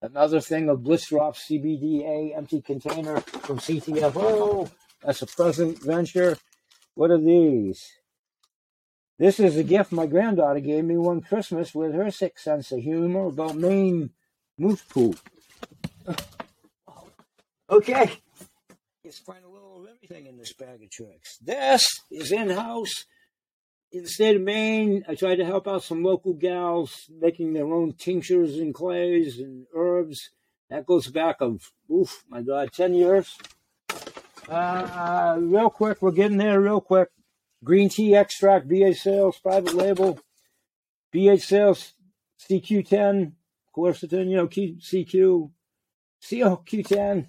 Another 0.03 0.41
thing 0.41 0.69
of 0.69 0.83
Bliss 0.83 1.07
Drop 1.07 1.37
CBDA 1.37 2.37
empty 2.37 2.61
container 2.61 3.21
from 3.21 3.61
CTFO. 3.61 4.69
That's 5.03 5.23
a 5.23 5.27
present 5.27 5.83
venture. 5.83 6.39
What 6.95 7.11
are 7.11 7.19
these? 7.19 7.93
This 9.19 9.41
is 9.41 9.57
a 9.57 9.65
gift 9.65 9.93
my 9.93 10.07
granddaughter 10.07 10.61
gave 10.61 10.85
me 10.85 10.97
one 10.97 11.21
Christmas 11.21 11.75
with 11.75 11.93
her 11.95 12.11
sick 12.11 12.39
sense 12.39 12.71
of 12.73 12.81
humor 12.81 13.27
about 13.27 13.57
Maine 13.57 14.11
moose 14.57 14.83
poop. 14.83 15.19
okay. 17.71 18.13
Let's 19.05 19.19
find 19.19 19.45
a 19.45 19.49
little 19.49 19.83
of 19.83 19.89
everything 19.89 20.27
in 20.27 20.37
this 20.37 20.53
bag 20.53 20.83
of 20.83 20.91
tricks. 20.91 21.39
This 21.39 22.01
is 22.11 22.31
in 22.31 22.51
house 22.51 23.07
in 23.91 24.03
the 24.03 24.09
state 24.09 24.37
of 24.37 24.43
Maine. 24.43 25.05
I 25.09 25.15
tried 25.15 25.37
to 25.37 25.45
help 25.45 25.67
out 25.67 25.83
some 25.83 26.03
local 26.05 26.35
gals 26.35 27.11
making 27.21 27.55
their 27.55 27.73
own 27.73 27.95
tinctures 27.95 28.59
and 28.59 28.75
clays 28.75 29.39
and 29.39 29.67
herbs. 29.75 30.31
That 30.71 30.87
goes 30.87 31.09
back 31.09 31.37
of, 31.41 31.73
oof, 31.91 32.25
my 32.29 32.43
God, 32.43 32.71
10 32.73 32.95
years. 32.95 33.37
Uh, 34.49 35.37
real 35.41 35.69
quick, 35.69 36.01
we're 36.01 36.11
getting 36.11 36.39
there 36.39 36.61
real 36.61 36.81
quick. 36.81 37.11
Green 37.63 37.89
tea 37.89 38.15
extract, 38.15 38.69
BH 38.69 38.97
sales, 38.97 39.39
private 39.39 39.75
label, 39.75 40.19
BH 41.15 41.43
sales, 41.43 41.93
CQ10, 42.49 43.33
quercetin, 43.77 44.31
you 44.31 44.37
know, 44.37 44.49
CQ, 44.49 45.51
COQ10 46.23 47.27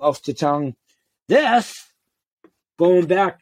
off 0.00 0.22
to 0.22 0.32
tongue. 0.32 0.74
This, 1.28 1.92
going 2.78 3.06
back 3.06 3.40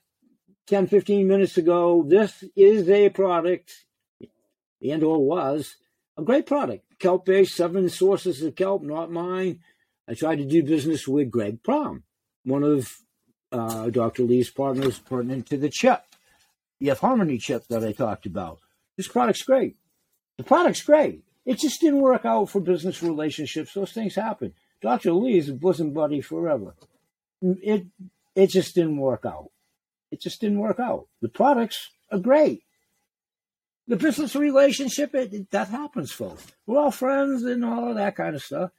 10, 0.66 0.88
15 0.88 1.28
minutes 1.28 1.56
ago, 1.56 2.04
this 2.06 2.42
is 2.56 2.88
a 2.88 3.10
product, 3.10 3.84
and 4.82 5.04
or 5.04 5.24
was, 5.24 5.76
a 6.16 6.22
great 6.22 6.46
product. 6.46 6.84
Kelp 6.98 7.26
based, 7.26 7.54
seven 7.54 7.88
sources 7.88 8.42
of 8.42 8.54
kelp, 8.54 8.82
not 8.82 9.10
mine. 9.10 9.60
I 10.08 10.14
tried 10.14 10.36
to 10.36 10.44
do 10.44 10.62
business 10.62 11.08
with 11.08 11.30
Greg 11.30 11.62
Prom, 11.62 12.04
one 12.44 12.62
of 12.62 12.92
uh, 13.52 13.90
Dr. 13.90 14.22
Lee's 14.24 14.50
partners 14.50 14.98
pertinent 14.98 15.46
to 15.46 15.56
the 15.56 15.70
chip, 15.70 16.02
the 16.80 16.90
F 16.90 17.00
Harmony 17.00 17.38
chip 17.38 17.66
that 17.68 17.84
I 17.84 17.92
talked 17.92 18.26
about. 18.26 18.58
This 18.96 19.08
product's 19.08 19.42
great. 19.42 19.76
The 20.36 20.44
product's 20.44 20.82
great. 20.82 21.22
It 21.46 21.58
just 21.58 21.80
didn't 21.80 22.00
work 22.00 22.24
out 22.24 22.50
for 22.50 22.60
business 22.60 23.02
relationships. 23.02 23.74
Those 23.74 23.92
things 23.92 24.14
happen. 24.14 24.54
Dr. 24.82 25.12
Lee 25.12 25.38
is 25.38 25.48
a 25.48 25.54
bosom 25.54 25.92
buddy 25.92 26.20
forever. 26.20 26.74
It 27.40 27.86
it 28.34 28.48
just 28.48 28.74
didn't 28.74 28.98
work 28.98 29.24
out. 29.24 29.50
It 30.10 30.20
just 30.20 30.40
didn't 30.40 30.58
work 30.58 30.80
out. 30.80 31.06
The 31.20 31.28
products 31.28 31.90
are 32.10 32.18
great. 32.18 32.62
The 33.86 33.96
business 33.96 34.34
relationship, 34.34 35.14
it, 35.14 35.32
it, 35.32 35.50
that 35.50 35.68
happens, 35.68 36.10
folks. 36.10 36.46
We're 36.66 36.78
all 36.78 36.90
friends 36.90 37.42
and 37.42 37.64
all 37.64 37.90
of 37.90 37.96
that 37.96 38.16
kind 38.16 38.34
of 38.34 38.42
stuff. 38.42 38.70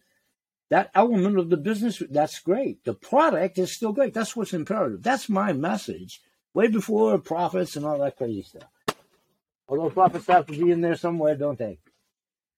That 0.70 0.90
element 0.96 1.38
of 1.38 1.50
the 1.50 1.58
business, 1.58 2.02
that's 2.10 2.40
great. 2.40 2.84
The 2.86 2.96
product 2.96 3.60
is 3.60 3.72
still 3.72 3.94
great. 3.94 4.14
That's 4.14 4.36
what's 4.36 4.54
imperative. 4.54 5.04
That's 5.04 5.30
my 5.30 5.54
message. 5.54 6.22
Way 6.54 6.68
before 6.68 7.18
profits 7.20 7.76
and 7.76 7.86
all 7.86 8.00
that 8.00 8.18
crazy 8.18 8.42
stuff. 8.42 8.70
Although 9.68 9.90
profits 9.90 10.28
have 10.28 10.48
to 10.48 10.54
be 10.54 10.72
in 10.72 10.82
there 10.82 10.96
somewhere, 10.96 11.36
don't 11.36 11.60
they? 11.60 11.80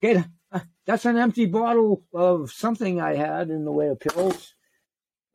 Okay, 0.03 0.23
that's 0.85 1.05
an 1.05 1.17
empty 1.17 1.47
bottle 1.47 2.03
of 2.13 2.51
something 2.51 3.01
I 3.01 3.15
had 3.15 3.49
in 3.49 3.65
the 3.65 3.71
way 3.71 3.87
of 3.87 3.99
pills. 3.99 4.53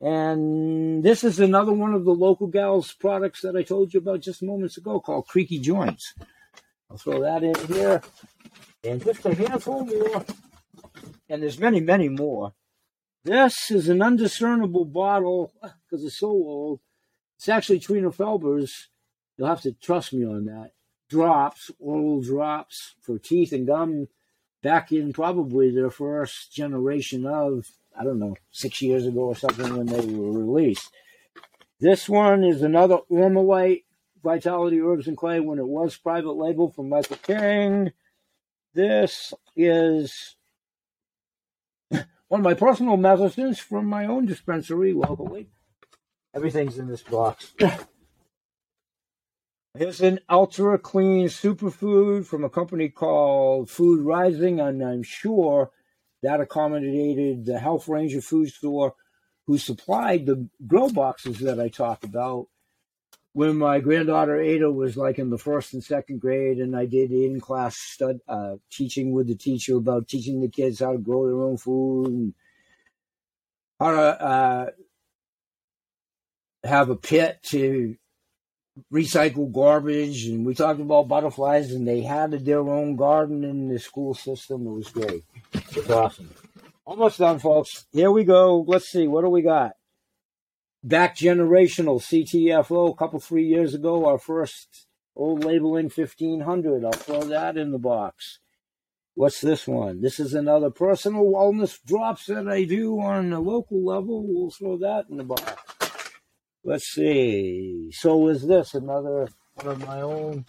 And 0.01 1.03
this 1.03 1.23
is 1.23 1.39
another 1.39 1.73
one 1.73 1.93
of 1.93 2.05
the 2.05 2.13
local 2.13 2.47
gals 2.47 2.93
products 2.93 3.41
that 3.41 3.55
I 3.55 3.63
told 3.63 3.93
you 3.93 3.99
about 3.99 4.21
just 4.21 4.43
moments 4.43 4.77
ago 4.77 4.99
called 4.99 5.27
Creaky 5.27 5.59
Joints. 5.59 6.13
I'll 6.89 6.97
throw 6.97 7.21
that 7.21 7.43
in 7.43 7.55
here. 7.67 8.01
And 8.83 9.03
just 9.03 9.25
a 9.25 9.33
handful 9.33 9.85
more. 9.85 10.25
And 11.29 11.41
there's 11.41 11.59
many, 11.59 11.79
many 11.79 12.09
more. 12.09 12.53
This 13.23 13.71
is 13.71 13.89
an 13.89 14.01
undiscernible 14.01 14.85
bottle 14.85 15.53
because 15.61 16.03
it's 16.03 16.19
so 16.19 16.27
old. 16.27 16.79
It's 17.37 17.49
actually 17.49 17.79
Trina 17.79 18.11
Felber's. 18.11 18.89
You'll 19.37 19.47
have 19.47 19.61
to 19.61 19.73
trust 19.73 20.13
me 20.13 20.25
on 20.25 20.45
that. 20.45 20.71
Drops, 21.09 21.71
oral 21.79 22.21
drops 22.21 22.95
for 23.01 23.17
teeth 23.17 23.53
and 23.53 23.67
gum 23.67 24.07
back 24.61 24.91
in 24.91 25.13
probably 25.13 25.71
their 25.71 25.89
first 25.89 26.53
generation 26.53 27.25
of 27.25 27.67
I 27.97 28.03
don't 28.03 28.19
know, 28.19 28.35
six 28.51 28.81
years 28.81 29.05
ago 29.05 29.21
or 29.21 29.35
something 29.35 29.77
when 29.77 29.85
they 29.85 30.05
were 30.05 30.31
released. 30.31 30.89
This 31.79 32.09
one 32.09 32.43
is 32.43 32.61
another 32.61 32.97
Ormolite 33.11 33.83
Vitality 34.23 34.81
Herbs 34.81 35.07
and 35.07 35.17
Clay 35.17 35.39
when 35.39 35.59
it 35.59 35.67
was 35.67 35.97
private 35.97 36.31
label 36.31 36.71
from 36.71 36.89
Michael 36.89 37.17
King. 37.17 37.91
This 38.73 39.33
is 39.55 40.35
one 42.33 42.39
of 42.39 42.45
my 42.45 42.55
personal 42.55 42.97
medicines 42.97 43.59
from 43.59 43.85
my 43.85 44.07
own 44.07 44.25
dispensary 44.25 44.91
locally. 44.91 45.49
Everything's 46.33 46.79
in 46.79 46.87
this 46.87 47.03
box. 47.03 47.53
Here's 49.77 50.01
an 50.01 50.19
ultra 50.27 50.79
clean 50.79 51.27
superfood 51.27 52.25
from 52.25 52.43
a 52.43 52.49
company 52.49 52.89
called 52.89 53.69
Food 53.69 54.03
Rising, 54.03 54.59
and 54.59 54.81
I'm 54.81 55.03
sure 55.03 55.69
that 56.23 56.41
accommodated 56.41 57.45
the 57.45 57.59
Health 57.59 57.87
Ranger 57.87 58.19
food 58.19 58.49
store 58.49 58.95
who 59.45 59.59
supplied 59.59 60.25
the 60.25 60.49
grow 60.65 60.89
boxes 60.89 61.37
that 61.41 61.59
I 61.59 61.67
talk 61.67 62.03
about 62.03 62.47
when 63.33 63.57
my 63.57 63.79
granddaughter 63.79 64.39
Ada 64.39 64.71
was 64.71 64.95
like 64.95 65.17
in 65.17 65.31
the 65.31 65.37
first 65.37 65.73
and 65.73 65.83
second 65.83 66.21
grade, 66.21 66.59
and 66.59 66.75
I 66.75 66.85
did 66.85 67.11
in 67.11 67.39
class 67.39 67.75
stud 67.75 68.19
uh, 68.27 68.55
teaching 68.71 69.11
with 69.11 69.27
the 69.27 69.35
teacher 69.35 69.75
about 69.75 70.07
teaching 70.07 70.41
the 70.41 70.47
kids 70.47 70.79
how 70.79 70.91
to 70.91 70.99
grow 70.99 71.25
their 71.27 71.41
own 71.41 71.57
food 71.57 72.07
and 72.07 72.33
how 73.79 73.91
to 73.91 74.23
uh, 74.23 74.65
have 76.63 76.89
a 76.89 76.95
pit 76.95 77.39
to 77.49 77.97
recycle 78.91 79.51
garbage, 79.51 80.25
and 80.27 80.45
we 80.45 80.53
talked 80.53 80.79
about 80.79 81.07
butterflies, 81.07 81.71
and 81.71 81.87
they 81.87 82.01
had 82.01 82.31
their 82.31 82.61
own 82.61 82.95
garden 82.95 83.43
in 83.43 83.67
the 83.67 83.79
school 83.79 84.13
system. 84.13 84.67
It 84.67 84.71
was 84.71 84.89
great. 84.89 85.23
It 85.53 85.75
was 85.75 85.89
awesome. 85.89 86.29
Almost 86.85 87.17
done, 87.17 87.39
folks. 87.39 87.85
Here 87.91 88.11
we 88.11 88.25
go. 88.25 88.63
Let's 88.67 88.89
see. 88.89 89.07
What 89.07 89.21
do 89.21 89.29
we 89.29 89.41
got? 89.41 89.73
Back 90.85 91.15
generational 91.15 92.01
CTFO 92.01 92.91
a 92.91 92.95
couple, 92.95 93.21
three 93.21 93.45
years 93.45 93.73
ago. 93.73 94.05
Our 94.05 94.17
first 94.17 94.87
old 95.15 95.45
labeling 95.45 95.89
1500. 95.89 96.83
I'll 96.83 96.91
throw 96.91 97.23
that 97.23 97.55
in 97.55 97.71
the 97.71 97.79
box. 97.79 98.39
What's 99.15 99.39
this 99.39 99.65
one? 99.65 100.01
This 100.01 100.19
is 100.19 100.33
another 100.33 100.71
personal 100.71 101.23
wellness 101.23 101.79
drops 101.85 102.25
that 102.25 102.49
I 102.49 102.65
do 102.65 102.99
on 102.99 103.31
a 103.31 103.39
local 103.39 103.85
level. 103.85 104.25
We'll 104.27 104.51
throw 104.51 104.77
that 104.79 105.05
in 105.09 105.17
the 105.17 105.23
box. 105.23 105.53
Let's 106.65 106.87
see. 106.87 107.91
So 107.93 108.27
is 108.27 108.45
this 108.45 108.73
another 108.73 109.29
one 109.55 109.67
of 109.67 109.87
my 109.87 110.01
own 110.01 110.45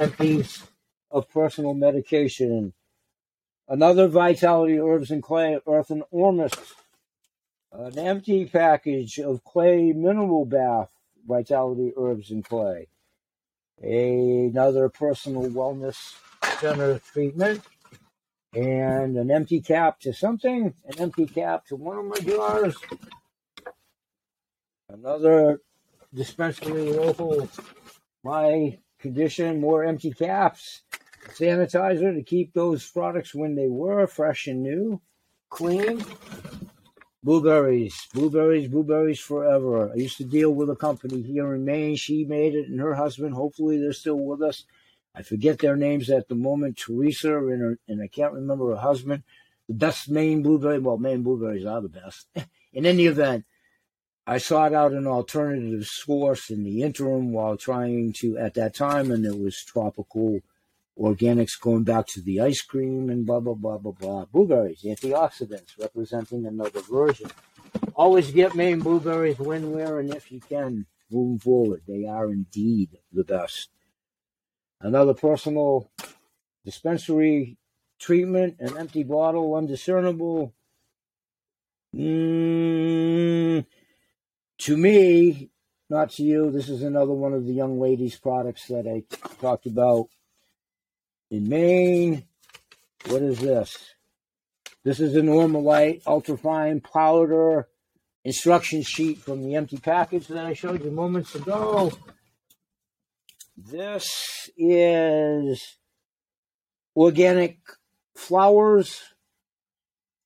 empties 0.00 0.62
of 1.10 1.28
personal 1.28 1.74
medication? 1.74 2.72
Another 3.68 4.08
Vitality 4.08 4.78
Herbs 4.78 5.10
and 5.10 5.22
Clay 5.22 5.58
Earthen 5.66 6.04
Ormus. 6.10 6.52
An 7.76 7.98
empty 7.98 8.44
package 8.44 9.18
of 9.18 9.42
clay 9.42 9.92
mineral 9.92 10.44
bath 10.44 10.90
Vitality 11.26 11.92
Herbs 11.96 12.30
and 12.30 12.44
Clay. 12.44 12.86
Another 13.82 14.88
personal 14.88 15.50
wellness 15.50 16.14
center 16.60 17.00
treatment. 17.00 17.64
And 18.54 19.16
an 19.16 19.28
empty 19.32 19.60
cap 19.60 19.98
to 20.00 20.12
something, 20.12 20.72
an 20.84 21.00
empty 21.00 21.26
cap 21.26 21.66
to 21.66 21.74
one 21.74 21.98
of 21.98 22.04
my 22.04 22.18
jars. 22.18 22.76
Another 24.88 25.60
dispensary 26.14 26.92
local, 26.92 27.48
my 28.22 28.78
condition, 29.00 29.60
more 29.60 29.82
empty 29.84 30.12
caps, 30.12 30.82
sanitizer 31.30 32.14
to 32.14 32.22
keep 32.22 32.52
those 32.52 32.88
products 32.88 33.34
when 33.34 33.56
they 33.56 33.66
were 33.66 34.06
fresh 34.06 34.46
and 34.46 34.62
new, 34.62 35.00
clean. 35.50 36.04
Blueberries, 37.24 38.06
blueberries, 38.12 38.68
blueberries 38.68 39.18
forever. 39.18 39.90
I 39.90 39.94
used 39.94 40.18
to 40.18 40.24
deal 40.24 40.50
with 40.50 40.68
a 40.68 40.76
company 40.76 41.22
here 41.22 41.54
in 41.54 41.64
Maine. 41.64 41.96
She 41.96 42.26
made 42.26 42.54
it, 42.54 42.68
and 42.68 42.78
her 42.78 42.94
husband. 42.94 43.32
Hopefully, 43.32 43.78
they're 43.78 43.94
still 43.94 44.18
with 44.18 44.42
us. 44.42 44.64
I 45.14 45.22
forget 45.22 45.58
their 45.58 45.74
names 45.74 46.10
at 46.10 46.28
the 46.28 46.34
moment. 46.34 46.76
Teresa 46.76 47.38
and, 47.38 47.62
her, 47.62 47.78
and 47.88 48.02
I 48.02 48.08
can't 48.08 48.34
remember 48.34 48.68
her 48.74 48.80
husband. 48.80 49.22
The 49.68 49.74
best 49.74 50.10
Maine 50.10 50.42
blueberry. 50.42 50.78
Well, 50.78 50.98
Maine 50.98 51.22
blueberries 51.22 51.64
are 51.64 51.80
the 51.80 51.88
best. 51.88 52.26
in 52.74 52.84
any 52.84 53.06
event, 53.06 53.46
I 54.26 54.36
sought 54.36 54.74
out 54.74 54.92
an 54.92 55.06
alternative 55.06 55.86
source 55.86 56.50
in 56.50 56.62
the 56.62 56.82
interim 56.82 57.32
while 57.32 57.56
trying 57.56 58.12
to, 58.18 58.36
at 58.36 58.52
that 58.54 58.74
time, 58.74 59.10
and 59.10 59.24
it 59.24 59.38
was 59.38 59.64
tropical 59.64 60.40
organics 60.98 61.60
going 61.60 61.84
back 61.84 62.06
to 62.06 62.20
the 62.20 62.40
ice 62.40 62.62
cream 62.62 63.10
and 63.10 63.26
blah, 63.26 63.40
blah, 63.40 63.54
blah, 63.54 63.78
blah, 63.78 63.92
blah. 63.92 64.24
Blueberries, 64.26 64.82
antioxidants, 64.84 65.78
representing 65.78 66.46
another 66.46 66.80
version. 66.80 67.30
Always 67.94 68.30
get 68.30 68.54
Maine 68.54 68.80
blueberries 68.80 69.38
when, 69.38 69.72
where, 69.72 69.98
and 69.98 70.14
if 70.14 70.30
you 70.30 70.40
can 70.40 70.86
moving 71.10 71.38
forward. 71.38 71.82
They 71.86 72.06
are 72.06 72.30
indeed 72.30 72.98
the 73.12 73.24
best. 73.24 73.70
Another 74.80 75.14
personal 75.14 75.90
dispensary 76.64 77.56
treatment, 77.98 78.56
an 78.60 78.76
empty 78.76 79.02
bottle, 79.02 79.54
undiscernible. 79.54 80.52
Mm, 81.94 83.64
to 84.58 84.76
me, 84.76 85.50
not 85.88 86.10
to 86.10 86.22
you, 86.22 86.50
this 86.50 86.68
is 86.68 86.82
another 86.82 87.12
one 87.12 87.32
of 87.32 87.46
the 87.46 87.52
young 87.52 87.80
ladies' 87.80 88.18
products 88.18 88.66
that 88.68 88.86
I 88.86 89.04
talked 89.40 89.66
about 89.66 90.08
in 91.34 91.48
Maine. 91.48 92.24
What 93.06 93.22
is 93.22 93.40
this? 93.40 93.94
This 94.82 95.00
is 95.00 95.14
a 95.14 95.22
normal 95.22 95.62
Ormolite 95.62 96.02
ultrafine 96.04 96.82
powder 96.82 97.68
instruction 98.24 98.82
sheet 98.82 99.18
from 99.18 99.42
the 99.42 99.54
empty 99.54 99.76
package 99.76 100.28
that 100.28 100.44
I 100.44 100.54
showed 100.54 100.84
you 100.84 100.90
moments 100.90 101.34
ago. 101.34 101.92
This 103.56 104.50
is 104.56 105.76
organic 106.96 107.58
flowers 108.14 109.00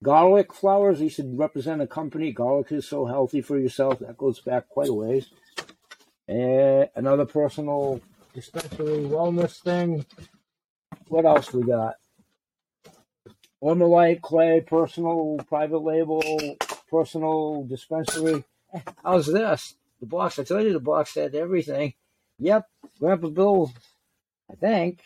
Garlic 0.03 0.55
flowers, 0.55 1.01
these 1.01 1.14
should 1.14 1.37
represent 1.37 1.83
a 1.83 1.87
company. 1.87 2.33
Garlic 2.33 2.71
is 2.71 2.87
so 2.87 3.07
healthy 3.07 3.40
for 3.40 3.59
yourself. 3.59 3.99
That 3.99 4.16
goes 4.16 4.40
back 4.40 4.68
quite 4.68 4.88
a 4.88 4.94
ways. 4.94 5.29
And 6.29 6.88
another 6.94 7.27
personal 7.27 8.01
dispensary 8.33 9.05
wellness 9.05 9.61
thing. 9.61 10.06
What 11.09 11.25
else 11.25 11.52
we 11.52 11.63
got? 11.63 11.94
Ormolite, 13.63 14.21
clay, 14.21 14.61
personal, 14.61 15.38
private 15.48 15.83
label, 15.83 16.23
personal 16.90 17.65
dispensary. 17.65 18.44
How's 19.02 19.27
this? 19.27 19.75
The 20.00 20.06
box, 20.06 20.38
I 20.38 20.44
told 20.44 20.65
you 20.65 20.73
the 20.73 20.81
box 20.81 21.15
had 21.15 21.35
everything. 21.35 21.94
Yep, 22.38 22.67
Grandpa 23.00 23.29
Bill, 23.29 23.73
I 24.50 24.54
think. 24.54 25.00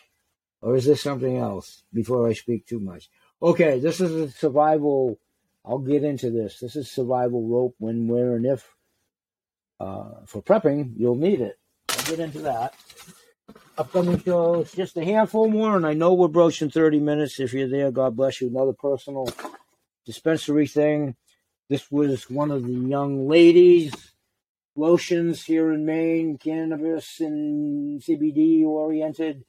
Or 0.61 0.75
is 0.75 0.85
this 0.85 1.01
something 1.01 1.37
else 1.37 1.83
before 1.93 2.27
I 2.27 2.33
speak 2.33 2.67
too 2.67 2.79
much? 2.79 3.09
Okay, 3.41 3.79
this 3.79 3.99
is 3.99 4.11
a 4.11 4.29
survival. 4.29 5.17
I'll 5.65 5.79
get 5.79 6.03
into 6.03 6.29
this. 6.29 6.59
This 6.59 6.75
is 6.75 6.91
survival 6.91 7.47
rope 7.47 7.75
when, 7.79 8.07
where, 8.07 8.35
and 8.35 8.45
if. 8.45 8.69
Uh, 9.79 10.25
for 10.25 10.41
prepping, 10.41 10.93
you'll 10.95 11.15
need 11.15 11.41
it. 11.41 11.57
I'll 11.89 12.05
get 12.05 12.19
into 12.19 12.39
that. 12.39 12.75
Upcoming 13.77 14.19
shows, 14.19 14.71
just 14.73 14.97
a 14.97 15.05
handful 15.05 15.49
more, 15.49 15.75
and 15.75 15.85
I 15.85 15.93
know 15.93 16.13
we're 16.13 16.27
broaching 16.27 16.69
30 16.69 16.99
minutes. 16.99 17.39
If 17.39 17.53
you're 17.53 17.69
there, 17.69 17.91
God 17.91 18.15
bless 18.15 18.41
you. 18.41 18.47
Another 18.47 18.73
personal 18.73 19.27
dispensary 20.05 20.67
thing. 20.67 21.15
This 21.69 21.91
was 21.91 22.29
one 22.29 22.51
of 22.51 22.63
the 22.63 22.73
young 22.73 23.27
ladies' 23.27 24.11
lotions 24.75 25.43
here 25.43 25.73
in 25.73 25.85
Maine, 25.85 26.37
cannabis 26.37 27.19
and 27.19 28.01
CBD 28.01 28.63
oriented 28.63 29.45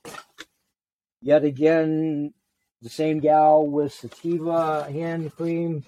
Yet 1.24 1.42
again, 1.42 2.34
the 2.82 2.90
same 2.90 3.18
gal 3.18 3.66
with 3.66 3.94
sativa 3.94 4.86
hand 4.92 5.34
cream. 5.34 5.82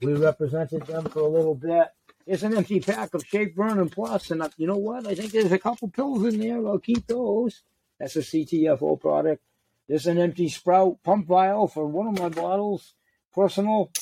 We 0.00 0.14
represented 0.14 0.86
them 0.86 1.06
for 1.06 1.22
a 1.22 1.28
little 1.28 1.56
bit. 1.56 1.88
It's 2.26 2.42
an 2.42 2.56
empty 2.56 2.80
pack 2.80 3.14
of 3.14 3.24
Shape 3.24 3.54
Burn 3.54 3.88
Plus, 3.88 4.32
and 4.32 4.42
you 4.56 4.66
know 4.66 4.76
what? 4.76 5.06
I 5.06 5.14
think 5.14 5.30
there's 5.30 5.52
a 5.52 5.58
couple 5.60 5.88
pills 5.88 6.24
in 6.24 6.40
there. 6.40 6.66
I'll 6.66 6.78
keep 6.78 7.06
those. 7.06 7.62
That's 8.00 8.16
a 8.16 8.20
CTFO 8.20 9.00
product. 9.00 9.42
There's 9.88 10.08
an 10.08 10.18
empty 10.18 10.48
Sprout 10.48 11.00
pump 11.04 11.28
vial 11.28 11.68
for 11.68 11.86
one 11.86 12.08
of 12.08 12.18
my 12.18 12.28
bottles, 12.28 12.94
personal 13.32 13.92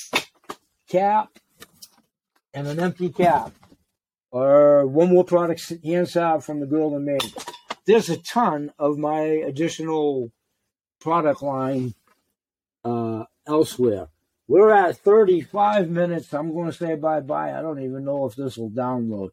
cap, 0.89 1.39
and 2.55 2.67
an 2.67 2.81
empty 2.81 3.11
cap. 3.11 3.53
Or 4.31 4.87
one 4.87 5.11
more 5.11 5.25
product 5.25 5.73
hand 5.85 6.09
salve 6.09 6.45
from 6.45 6.61
the 6.61 6.67
girl 6.67 6.91
that 6.91 7.01
made. 7.01 7.33
There's 7.87 8.09
a 8.09 8.17
ton 8.17 8.73
of 8.79 8.97
my 8.97 9.21
additional 9.21 10.33
product 10.99 11.43
line 11.43 11.95
uh, 12.83 13.25
elsewhere. 13.47 14.09
We're 14.47 14.73
at 14.73 14.99
35 14.99 15.89
minutes. 15.89 16.35
I'm 16.35 16.53
going 16.53 16.67
to 16.67 16.77
say 16.77 16.97
bye 16.97 17.21
bye. 17.21 17.57
I 17.59 17.63
don't 17.63 17.83
even 17.83 18.05
know 18.05 18.27
if 18.27 18.37
this 18.37 18.59
will 18.59 18.71
download. 18.71 19.31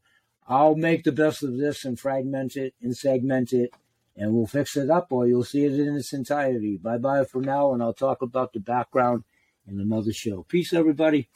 I'll 0.48 0.76
make 0.76 1.04
the 1.04 1.12
best 1.12 1.44
of 1.44 1.58
this 1.58 1.86
and 1.86 2.00
fragment 2.00 2.56
it 2.56 2.74
and 2.82 2.96
segment 2.96 3.54
it, 3.54 3.74
and 4.16 4.34
we'll 4.34 4.48
fix 4.48 4.78
it 4.78 4.90
up, 4.90 5.08
or 5.12 5.28
you'll 5.28 5.44
see 5.44 5.66
it 5.66 5.74
in 5.74 5.96
its 5.96 6.14
entirety. 6.14 6.78
Bye 6.78 6.98
bye 6.98 7.26
for 7.26 7.42
now, 7.42 7.74
and 7.74 7.84
I'll 7.84 7.94
talk 7.94 8.22
about 8.22 8.54
the 8.54 8.60
background 8.60 9.24
in 9.68 9.80
another 9.80 10.14
show. 10.14 10.44
Peace, 10.44 10.74
everybody. 10.74 11.30